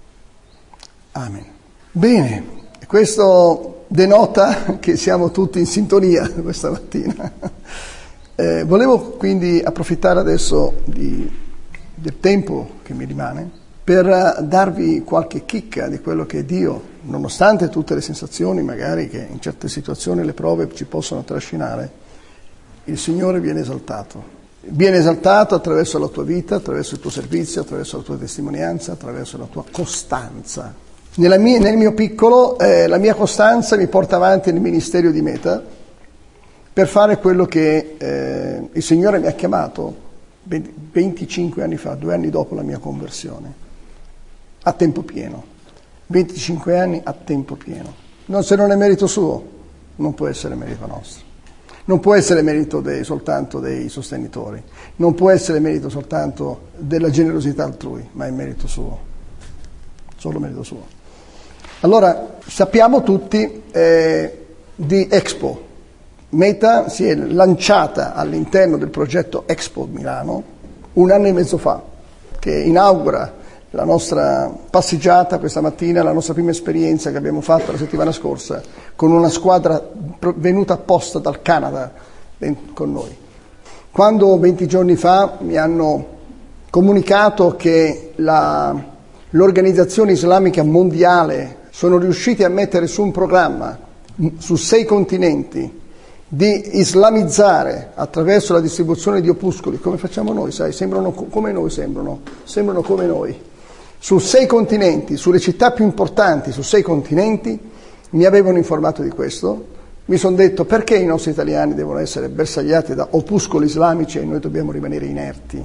[1.14, 1.46] Amen.
[1.92, 2.46] Bene,
[2.88, 7.32] questo denota che siamo tutti in sintonia questa mattina.
[8.36, 11.30] Eh, volevo quindi approfittare adesso di,
[11.94, 17.94] del tempo che mi rimane per darvi qualche chicca di quello che Dio, nonostante tutte
[17.94, 21.92] le sensazioni magari che in certe situazioni le prove ci possono trascinare,
[22.86, 24.40] il Signore viene esaltato.
[24.62, 29.38] Viene esaltato attraverso la tua vita, attraverso il tuo servizio, attraverso la tua testimonianza, attraverso
[29.38, 34.62] la tua costanza mia, nel mio piccolo eh, la mia costanza mi porta avanti nel
[34.62, 35.62] ministero di Meta
[36.74, 40.10] per fare quello che eh, il Signore mi ha chiamato
[40.44, 43.54] 25 anni fa, due anni dopo la mia conversione,
[44.64, 45.44] a tempo pieno.
[46.08, 47.94] 25 anni a tempo pieno.
[48.26, 49.44] Non, se non è merito suo,
[49.96, 51.30] non può essere merito nostro.
[51.86, 54.62] Non può essere merito dei, soltanto dei sostenitori,
[54.98, 59.00] non può essere merito soltanto della generosità altrui, ma è merito suo,
[60.16, 61.00] solo merito suo.
[61.84, 65.70] Allora, sappiamo tutti eh, di Expo.
[66.30, 70.44] Meta si è lanciata all'interno del progetto Expo Milano
[70.94, 71.82] un anno e mezzo fa,
[72.38, 73.34] che inaugura
[73.72, 78.62] la nostra passeggiata questa mattina, la nostra prima esperienza che abbiamo fatto la settimana scorsa
[78.96, 79.82] con una squadra
[80.36, 81.92] venuta apposta dal Canada
[82.74, 83.18] con noi.
[83.90, 86.06] Quando 20 giorni fa mi hanno
[86.70, 88.76] comunicato che la,
[89.32, 93.90] l'Organizzazione Islamica Mondiale sono riusciti a mettere su un programma
[94.38, 95.80] su sei continenti
[96.28, 102.22] di islamizzare attraverso la distribuzione di opuscoli, come facciamo noi, sai, sembrano come noi sembrano,
[102.44, 103.38] sembrano come noi.
[103.98, 107.60] Su sei continenti, sulle città più importanti, su sei continenti,
[108.12, 109.66] mi avevano informato di questo,
[110.06, 114.40] mi sono detto perché i nostri italiani devono essere bersagliati da opuscoli islamici e noi
[114.40, 115.64] dobbiamo rimanere inerti.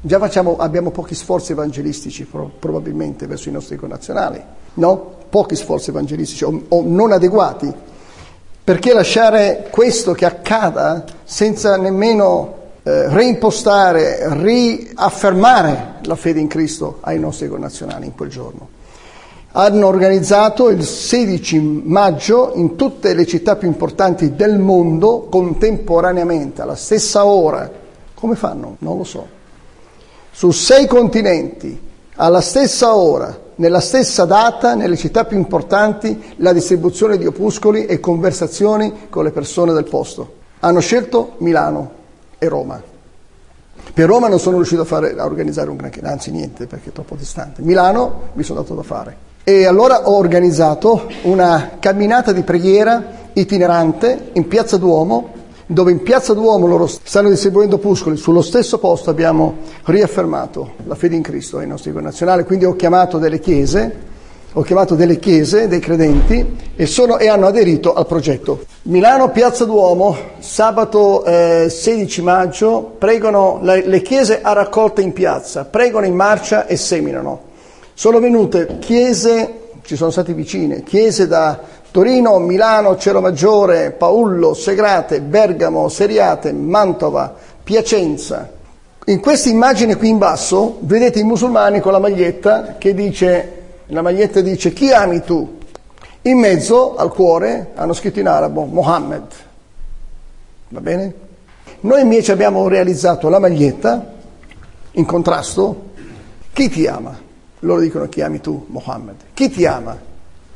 [0.00, 4.42] Già facciamo, abbiamo pochi sforzi evangelistici probabilmente verso i nostri connazionali,
[4.74, 5.18] no?
[5.30, 7.72] Pochi sforzi evangelistici o, o non adeguati.
[8.62, 17.18] Perché lasciare questo che accada senza nemmeno eh, reimpostare, riaffermare la fede in Cristo ai
[17.18, 18.68] nostri connazionali in quel giorno.
[19.52, 26.76] Hanno organizzato il 16 maggio in tutte le città più importanti del mondo contemporaneamente, alla
[26.76, 27.68] stessa ora.
[28.14, 28.76] Come fanno?
[28.78, 29.26] Non lo so.
[30.30, 31.78] Su sei continenti,
[32.14, 38.00] alla stessa ora, nella stessa data, nelle città più importanti, la distribuzione di opuscoli e
[38.00, 40.38] conversazioni con le persone del posto.
[40.60, 41.90] Hanno scelto Milano
[42.38, 42.82] e Roma.
[43.92, 46.92] Per Roma non sono riuscito a, fare, a organizzare un granché, anzi niente perché è
[46.92, 47.60] troppo distante.
[47.60, 49.16] Milano mi sono dato da fare.
[49.44, 55.32] E allora ho organizzato una camminata di preghiera itinerante in Piazza Duomo,
[55.72, 61.14] dove in Piazza Duomo loro stanno distribuendo opuscoli, sullo stesso posto abbiamo riaffermato la fede
[61.14, 64.08] in Cristo ai nostri connazionali, quindi ho chiamato delle chiese
[64.54, 66.44] ho chiamato delle chiese, dei credenti,
[66.74, 68.64] e, sono, e hanno aderito al progetto.
[68.82, 75.66] Milano, Piazza Duomo, sabato eh, 16 maggio, pregano le, le chiese a raccolta in piazza,
[75.66, 77.42] pregano in marcia e seminano.
[77.94, 81.60] Sono venute chiese, ci sono state vicine, chiese da
[81.90, 88.48] Torino, Milano, Cielo Maggiore, Paullo, Segrate, Bergamo, Seriate, Mantova, Piacenza.
[89.06, 93.58] In questa immagine qui in basso vedete i musulmani con la maglietta che dice
[93.92, 95.58] la maglietta dice chi ami tu?
[96.22, 99.24] In mezzo al cuore hanno scritto in arabo Mohammed.
[100.68, 101.14] Va bene?
[101.80, 104.12] Noi invece abbiamo realizzato la maglietta
[104.92, 105.88] in contrasto.
[106.52, 107.18] Chi ti ama?
[107.60, 108.66] Loro dicono chi ami tu?
[108.68, 109.16] Mohammed.
[109.34, 109.98] Chi ti ama?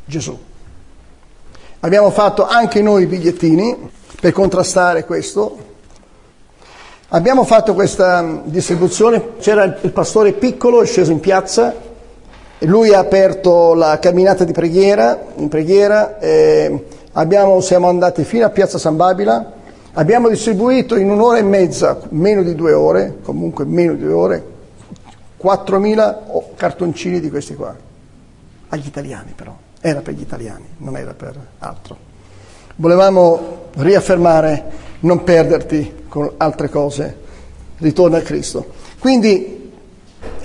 [0.04, 0.38] Gesù.
[1.84, 5.58] Abbiamo fatto anche noi i bigliettini per contrastare questo.
[7.08, 11.92] Abbiamo fatto questa distribuzione, c'era il pastore piccolo, sceso in piazza
[12.60, 16.18] lui ha aperto la camminata di preghiera, in preghiera,
[17.12, 19.52] abbiamo, siamo andati fino a Piazza San Babila,
[19.92, 24.46] abbiamo distribuito in un'ora e mezza, meno di due ore, comunque meno di due ore,
[25.42, 26.16] 4.000
[26.56, 27.76] cartoncini di questi qua,
[28.68, 29.54] agli italiani però,
[29.86, 31.94] era per gli italiani, non era per altro.
[32.76, 34.64] Volevamo riaffermare,
[35.00, 37.16] non perderti con altre cose,
[37.78, 38.64] ritorna a Cristo.
[38.98, 39.60] Quindi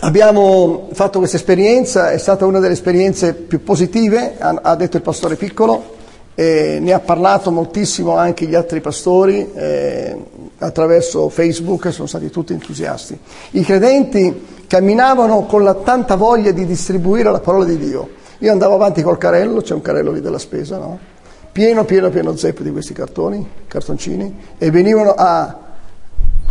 [0.02, 5.36] Abbiamo fatto questa esperienza, è stata una delle esperienze più positive, ha detto il pastore
[5.36, 5.96] Piccolo,
[6.36, 10.18] ne ha parlato moltissimo anche gli altri pastori eh,
[10.58, 13.18] attraverso Facebook, sono stati tutti entusiasti.
[13.52, 18.10] I credenti camminavano con la tanta voglia di distribuire la parola di Dio.
[18.40, 21.00] Io andavo avanti col carrello, c'è un carrello lì della spesa, no?
[21.52, 25.68] pieno, pieno, pieno zeppo di questi cartoni, cartoncini, e venivano a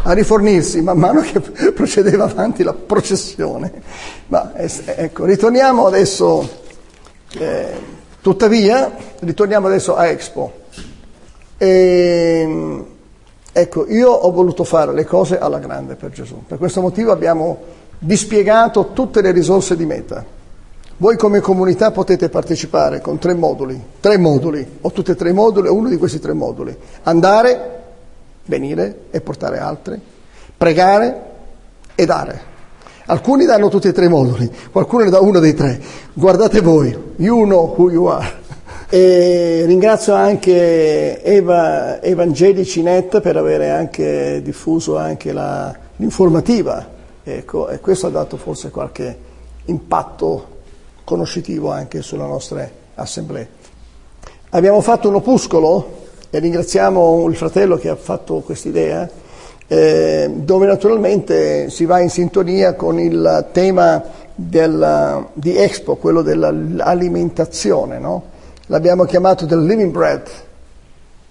[0.03, 1.41] a rifornirsi man mano che
[1.73, 3.73] procedeva avanti la processione.
[4.29, 6.49] Ma ecco, ritorniamo adesso,
[7.37, 7.73] eh,
[8.21, 10.53] tuttavia, ritorniamo adesso a Expo.
[11.57, 12.85] E,
[13.53, 16.45] ecco, io ho voluto fare le cose alla grande per Gesù.
[16.47, 17.59] Per questo motivo abbiamo
[17.99, 20.37] dispiegato tutte le risorse di Meta.
[21.01, 25.33] Voi come comunità potete partecipare con tre moduli, tre moduli, o tutti e tre i
[25.33, 26.77] moduli, o uno di questi tre moduli.
[27.05, 27.83] Andare,
[28.47, 30.01] venire e portare altri,
[30.57, 31.23] pregare
[31.95, 32.41] e dare.
[33.07, 35.81] Alcuni danno tutti e tre i moduli, qualcuno ne dà uno dei tre.
[36.13, 38.33] Guardate voi, you know who you are.
[38.89, 46.85] E ringrazio anche Eva, Evangelici Net per avere anche diffuso anche la, l'informativa,
[47.23, 49.17] ecco, e questo ha dato forse qualche
[49.67, 50.57] impatto
[51.09, 53.49] conoscitivo anche sulle nostre assemblee.
[54.51, 55.97] Abbiamo fatto un opuscolo
[56.29, 59.09] e ringraziamo il fratello che ha fatto questa idea,
[59.67, 64.05] eh, dove naturalmente si va in sintonia con il tema
[64.35, 67.99] del, di Expo, quello dell'alimentazione.
[67.99, 68.25] No?
[68.67, 70.29] L'abbiamo chiamato The Living Bread.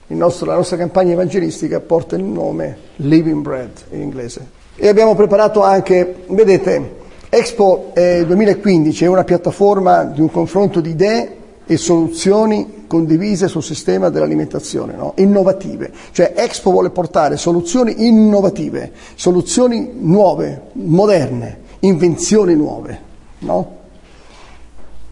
[0.07, 4.55] Nostro, la nostra campagna evangelistica porta il nome Living Bread in inglese.
[4.75, 7.05] E abbiamo preparato anche, vedete,
[7.37, 11.35] Expo eh, 2015 è una piattaforma di un confronto di idee
[11.67, 15.13] e soluzioni condivise sul sistema dell'alimentazione, no?
[15.17, 15.91] innovative.
[16.13, 22.99] Cioè Expo vuole portare soluzioni innovative, soluzioni nuove, moderne, invenzioni nuove,
[23.39, 23.75] no?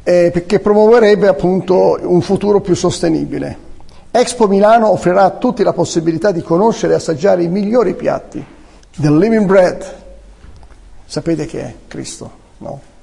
[0.01, 3.55] eh, perché promuoverebbe appunto un futuro più sostenibile.
[4.09, 8.43] Expo Milano offrirà a tutti la possibilità di conoscere e assaggiare i migliori piatti
[8.95, 10.05] del living bread.
[11.06, 12.93] Sapete che è Cristo, no?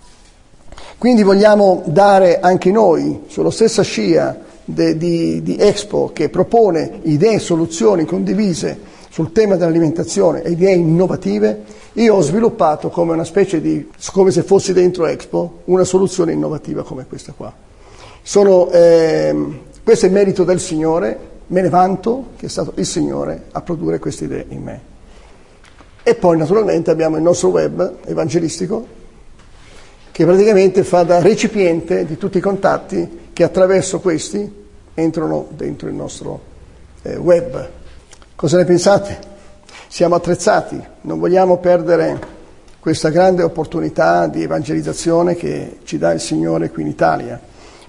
[1.03, 7.34] Quindi vogliamo dare anche noi, sulla stessa scia de, di, di, Expo, che propone idee
[7.34, 8.78] e soluzioni condivise
[9.11, 14.42] sul tema dell'alimentazione e idee innovative, io ho sviluppato come una specie di, come se
[14.42, 17.53] fossi dentro Expo, una soluzione innovativa come questa qua.
[18.22, 19.34] Sono, eh,
[19.82, 23.98] questo è merito del Signore, me ne vanto che è stato il Signore a produrre
[23.98, 24.91] queste idee in me.
[26.03, 29.00] E poi naturalmente abbiamo il nostro web evangelistico
[30.11, 34.61] che praticamente fa da recipiente di tutti i contatti che attraverso questi
[34.94, 36.40] entrano dentro il nostro
[37.03, 37.68] eh, web.
[38.34, 39.30] Cosa ne pensate?
[39.88, 42.18] Siamo attrezzati, non vogliamo perdere
[42.80, 47.40] questa grande opportunità di evangelizzazione che ci dà il Signore qui in Italia.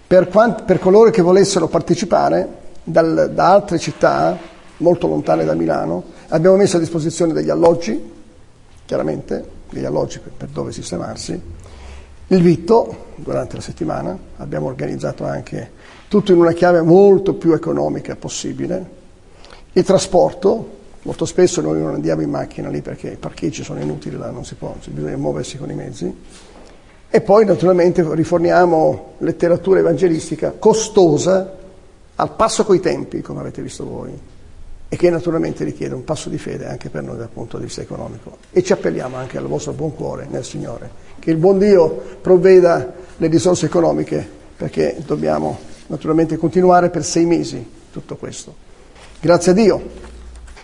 [0.05, 2.47] Per, quant- per coloro che volessero partecipare
[2.83, 4.37] dal, da altre città,
[4.77, 8.11] molto lontane da Milano, abbiamo messo a disposizione degli alloggi,
[8.85, 11.39] chiaramente, degli alloggi per, dove sistemarsi,
[12.27, 15.71] il vitto durante la settimana, abbiamo organizzato anche
[16.07, 19.01] tutto in una chiave molto più economica possibile,
[19.73, 24.17] il trasporto, molto spesso noi non andiamo in macchina lì perché i parcheggi sono inutili,
[24.17, 26.15] là non si può, bisogna muoversi con i mezzi,
[27.09, 31.61] e poi naturalmente riforniamo letteratura evangelistica costosa,
[32.15, 34.11] al passo coi tempi, come avete visto voi,
[34.93, 37.81] e che naturalmente richiede un passo di fede anche per noi dal punto di vista
[37.81, 38.37] economico.
[38.51, 40.87] E ci appelliamo anche al vostro buon cuore nel Signore,
[41.17, 44.23] che il buon Dio provveda le risorse economiche,
[44.55, 48.53] perché dobbiamo naturalmente continuare per sei mesi tutto questo.
[49.19, 49.81] Grazie a Dio.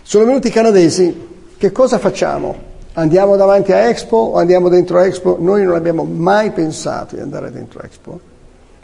[0.02, 1.26] Sono venuti i canadesi,
[1.56, 2.68] che cosa facciamo?
[2.92, 5.38] Andiamo davanti a Expo o andiamo dentro Expo?
[5.40, 8.20] Noi non abbiamo mai pensato di andare dentro Expo,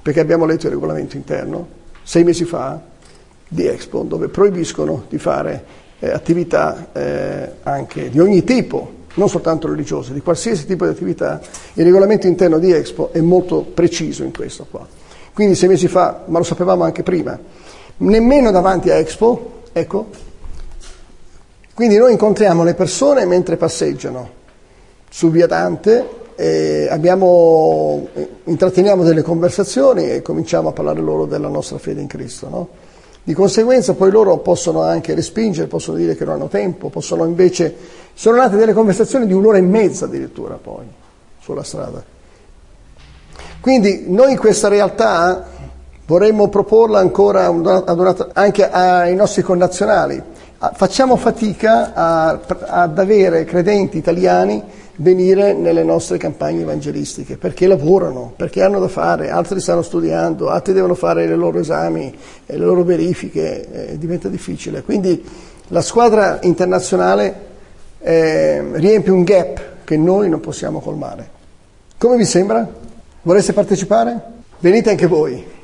[0.02, 2.94] perché abbiamo letto il regolamento interno sei mesi fa
[3.48, 5.64] di Expo, dove proibiscono di fare
[5.98, 11.40] eh, attività eh, anche di ogni tipo, non soltanto religiose, di qualsiasi tipo di attività.
[11.74, 14.86] Il regolamento interno di Expo è molto preciso in questo qua.
[15.32, 17.38] Quindi sei mesi fa, ma lo sapevamo anche prima,
[17.98, 20.06] nemmeno davanti a Expo, ecco,
[21.74, 24.30] quindi noi incontriamo le persone mentre passeggiano
[25.10, 26.24] su via Dante,
[26.90, 28.08] abbiamo,
[28.44, 32.48] intratteniamo delle conversazioni e cominciamo a parlare loro della nostra fede in Cristo.
[32.48, 32.68] No?
[33.26, 37.74] Di conseguenza poi loro possono anche respingere, possono dire che non hanno tempo, possono invece...
[38.14, 40.84] Sono nate delle conversazioni di un'ora e mezza addirittura poi
[41.40, 42.04] sulla strada.
[43.60, 45.44] Quindi noi questa realtà
[46.06, 47.52] vorremmo proporla ancora
[48.32, 50.22] anche ai nostri connazionali
[50.74, 54.62] facciamo fatica ad avere credenti italiani
[54.98, 60.72] venire nelle nostre campagne evangelistiche perché lavorano, perché hanno da fare, altri stanno studiando, altri
[60.72, 62.14] devono fare i loro esami,
[62.46, 64.82] le loro verifiche, eh, diventa difficile.
[64.82, 65.22] Quindi
[65.68, 67.44] la squadra internazionale
[67.98, 71.34] eh, riempie un gap che noi non possiamo colmare.
[71.98, 72.66] Come vi sembra?
[73.22, 74.34] Vorreste partecipare?
[74.58, 75.54] Venite anche voi.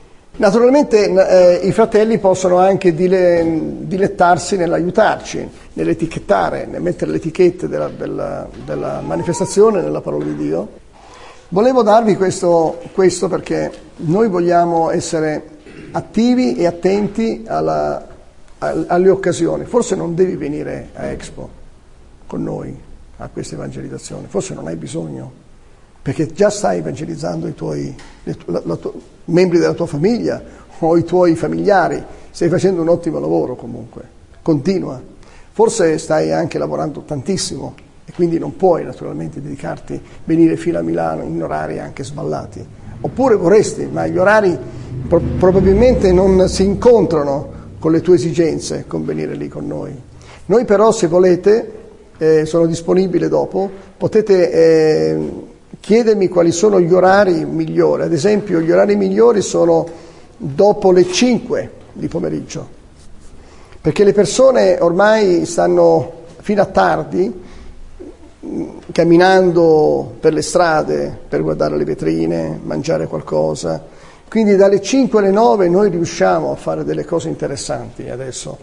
[0.42, 7.86] Naturalmente eh, i fratelli possono anche dile, dilettarsi nell'aiutarci, nell'etichettare, nel mettere le etichette della,
[7.86, 10.68] della, della, manifestazione nella parola di Dio.
[11.50, 15.44] Volevo darvi questo, questo perché noi vogliamo essere
[15.92, 18.04] attivi e attenti alla,
[18.58, 19.64] alle occasioni.
[19.64, 21.48] Forse non devi venire a Expo
[22.26, 22.76] con noi
[23.18, 25.41] a questa evangelizzazione, forse non hai bisogno
[26.02, 27.94] perché già stai evangelizzando i tuoi
[28.24, 28.78] la, la, la,
[29.26, 30.42] membri della tua famiglia
[30.80, 34.02] o i tuoi familiari, stai facendo un ottimo lavoro comunque,
[34.42, 35.00] continua.
[35.52, 37.74] Forse stai anche lavorando tantissimo
[38.04, 42.66] e quindi non puoi naturalmente dedicarti, venire fino a Milano in orari anche sballati.
[43.00, 44.58] Oppure vorresti, ma gli orari
[45.06, 49.92] pro- probabilmente non si incontrano con le tue esigenze con venire lì con noi.
[50.46, 51.72] Noi però se volete,
[52.18, 54.50] eh, sono disponibile dopo, potete...
[54.50, 55.50] Eh,
[55.82, 58.04] chiedermi quali sono gli orari migliori.
[58.04, 59.84] Ad esempio, gli orari migliori sono
[60.36, 62.68] dopo le 5 di pomeriggio,
[63.80, 67.42] perché le persone ormai stanno fino a tardi
[68.46, 73.84] mm, camminando per le strade per guardare le vetrine, mangiare qualcosa.
[74.28, 78.56] Quindi dalle 5 alle 9 noi riusciamo a fare delle cose interessanti adesso.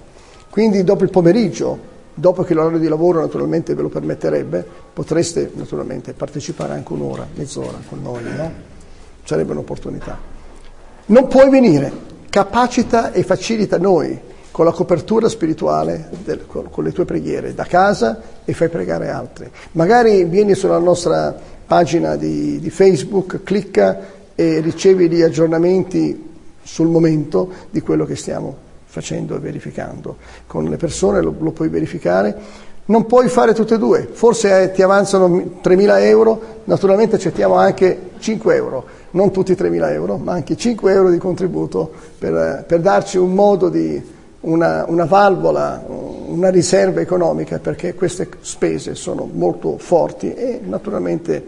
[0.49, 1.88] Quindi dopo il pomeriggio
[2.19, 7.79] dopo che l'orario di lavoro naturalmente ve lo permetterebbe, potreste naturalmente partecipare anche un'ora, mezz'ora
[7.87, 8.51] con noi, no?
[9.23, 10.17] Sarebbe un'opportunità.
[11.07, 11.91] Non puoi venire,
[12.29, 14.19] capacita e facilita noi
[14.51, 19.09] con la copertura spirituale, del, con, con le tue preghiere, da casa e fai pregare
[19.09, 19.49] altri.
[19.73, 23.99] Magari vieni sulla nostra pagina di, di Facebook, clicca
[24.35, 26.27] e ricevi gli aggiornamenti
[26.61, 30.17] sul momento di quello che stiamo facendo e verificando.
[30.47, 32.67] Con le persone lo, lo puoi verificare.
[32.85, 35.27] Non puoi fare tutte e due, forse eh, ti avanzano
[35.61, 41.11] 3.000 euro, naturalmente accettiamo anche 5 euro, non tutti 3.000 euro, ma anche 5 euro
[41.11, 44.01] di contributo per, per darci un modo di,
[44.39, 51.45] una, una, valvola, una riserva economica, perché queste spese sono molto forti e naturalmente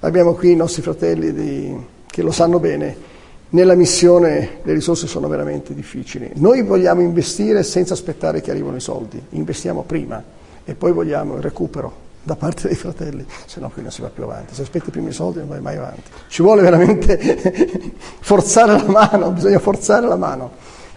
[0.00, 1.76] abbiamo qui i nostri fratelli di,
[2.08, 3.14] che lo sanno bene
[3.50, 6.30] nella missione le risorse sono veramente difficili.
[6.34, 10.22] Noi vogliamo investire senza aspettare che arrivino i soldi, investiamo prima
[10.64, 14.08] e poi vogliamo il recupero da parte dei fratelli, se no qui non si va
[14.08, 14.52] più avanti.
[14.52, 16.10] Se aspetti prima i soldi non vai mai avanti.
[16.26, 17.18] Ci vuole veramente
[18.18, 20.50] forzare la mano, bisogna forzare la mano.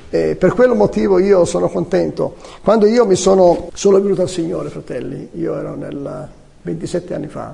[0.10, 2.38] E per quello motivo io sono contento.
[2.64, 6.28] Quando io mi sono solo venuto al Signore, fratelli, io ero nel
[6.64, 7.54] 27 anni fa,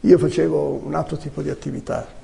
[0.00, 2.19] io facevo un altro tipo di attività.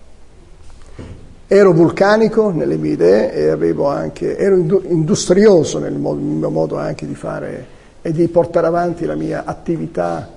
[1.49, 7.67] Ero vulcanico nelle mie idee e anche, ero industrioso nel mio modo anche di fare
[8.03, 10.29] e di portare avanti la mia attività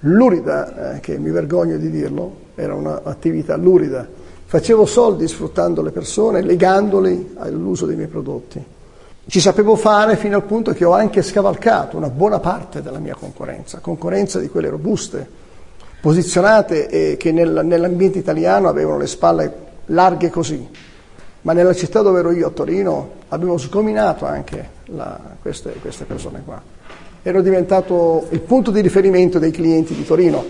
[0.00, 4.06] lurida, eh, che mi vergogno di dirlo, era un'attività lurida.
[4.44, 8.64] Facevo soldi sfruttando le persone, legandoli all'uso dei miei prodotti.
[9.26, 13.16] Ci sapevo fare fino al punto che ho anche scavalcato una buona parte della mia
[13.18, 15.28] concorrenza, concorrenza di quelle robuste,
[16.00, 20.68] posizionate e che nel, nell'ambiente italiano avevano le spalle larghe così.
[21.42, 26.42] Ma nella città dove ero io, a Torino, avevo sgominato anche la, queste, queste persone
[26.44, 26.76] qua
[27.22, 30.44] ero diventato il punto di riferimento dei clienti di Torino.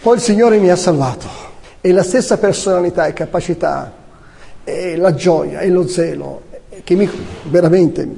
[0.00, 1.26] Poi il Signore mi ha salvato
[1.80, 3.92] e la stessa personalità e capacità
[4.64, 6.42] e la gioia e lo zelo
[6.84, 7.08] che mi
[7.44, 8.08] veramente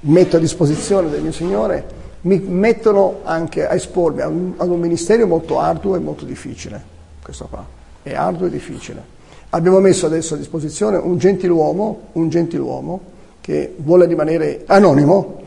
[0.00, 4.78] metto a disposizione del mio Signore mi mettono anche a espormi ad un, ad un
[4.78, 6.94] ministero molto arduo e molto difficile.
[7.22, 7.64] Questo qua
[8.02, 9.14] è arduo e difficile.
[9.56, 13.00] Abbiamo messo adesso a disposizione un gentiluomo, un gentiluomo
[13.40, 15.40] che vuole rimanere anonimo,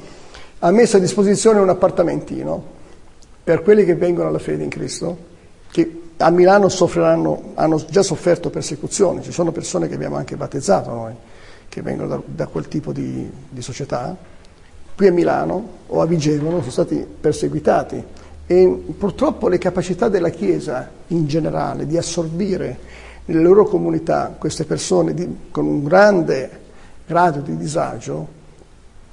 [0.57, 2.63] ha messo a disposizione un appartamentino
[3.43, 5.15] per quelli che vengono alla fede in Cristo,
[5.69, 10.89] che a Milano soffriranno, hanno già sofferto persecuzioni, ci sono persone che abbiamo anche battezzato
[10.89, 11.13] noi,
[11.69, 14.17] che vengono da, da quel tipo di, di, società,
[14.95, 18.03] qui a Milano o a Vigevano sono stati perseguitati
[18.47, 25.13] e purtroppo le capacità della Chiesa in generale di assorbire nelle loro comunità queste persone
[25.13, 26.49] di, con un grande
[27.05, 28.37] grado di disagio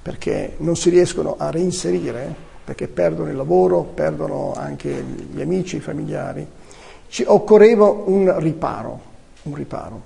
[0.06, 2.32] perché non si riescono a reinserire,
[2.64, 4.88] perché perdono il lavoro, perdono anche
[5.32, 6.46] gli amici, i familiari.
[7.08, 9.00] Ci occorreva un riparo,
[9.42, 10.00] un riparo.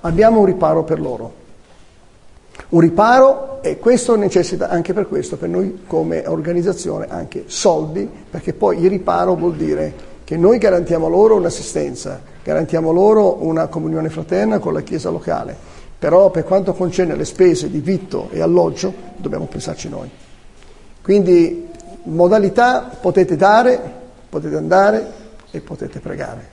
[0.00, 1.34] Abbiamo un riparo per loro.
[2.70, 8.54] Un riparo e questo necessita anche per questo, per noi come organizzazione, anche soldi, perché
[8.54, 9.92] poi il riparo vuol dire
[10.24, 15.74] che noi garantiamo loro un'assistenza, garantiamo loro una comunione fraterna con la Chiesa locale
[16.04, 20.10] però per quanto concerne le spese di vitto e alloggio dobbiamo pensarci noi.
[21.00, 21.66] Quindi
[22.02, 23.80] modalità potete dare,
[24.28, 25.12] potete andare
[25.50, 26.46] e potete pregare.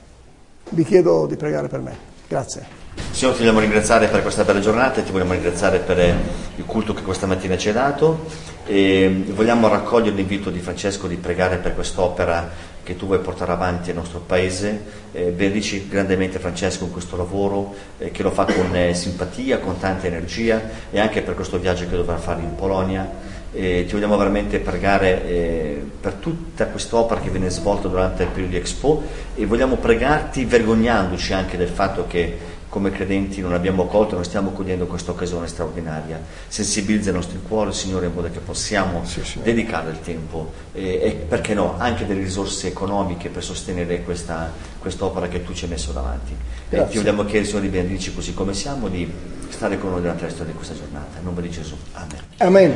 [0.70, 1.94] Vi chiedo di pregare per me.
[2.26, 2.80] Grazie.
[3.10, 6.94] Signore, ti vogliamo ringraziare per questa bella giornata e ti vogliamo ringraziare per il culto
[6.94, 8.20] che questa mattina ci hai dato
[8.64, 12.48] e vogliamo raccogliere l'invito di Francesco di pregare per quest'opera
[12.82, 15.00] che tu vuoi portare avanti al nostro paese.
[15.12, 19.78] Eh, benedici grandemente Francesco in questo lavoro, eh, che lo fa con eh, simpatia, con
[19.78, 20.60] tanta energia
[20.90, 23.30] e anche per questo viaggio che dovrà fare in Polonia.
[23.52, 28.58] ti vogliamo veramente pregare eh, per tutta quest'opera che viene svolta durante il periodo di
[28.58, 29.02] Expo
[29.34, 34.52] e vogliamo pregarti vergognandoci anche del fatto che come credenti non abbiamo colto, non stiamo
[34.52, 36.18] cogliendo questa occasione straordinaria.
[36.48, 39.40] Sensibilizza i nostri cuori, Signore, in modo che possiamo sì, sì.
[39.42, 45.28] dedicare il tempo e, e, perché no, anche delle risorse economiche per sostenere questa quest'opera
[45.28, 46.34] che tu ci hai messo davanti.
[46.70, 46.86] Grazie.
[46.86, 49.12] E ti vogliamo chiedere, Signore, di benedici così come siamo, di
[49.50, 51.18] stare con noi durante il resto di questa giornata.
[51.18, 51.76] In nome di Gesù.
[51.92, 52.20] Amen.
[52.38, 52.74] Amen.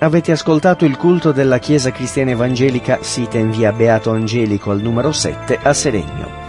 [0.00, 5.12] Avete ascoltato il culto della Chiesa Cristiana Evangelica sita in via Beato Angelico al numero
[5.12, 6.47] 7 a Seregno.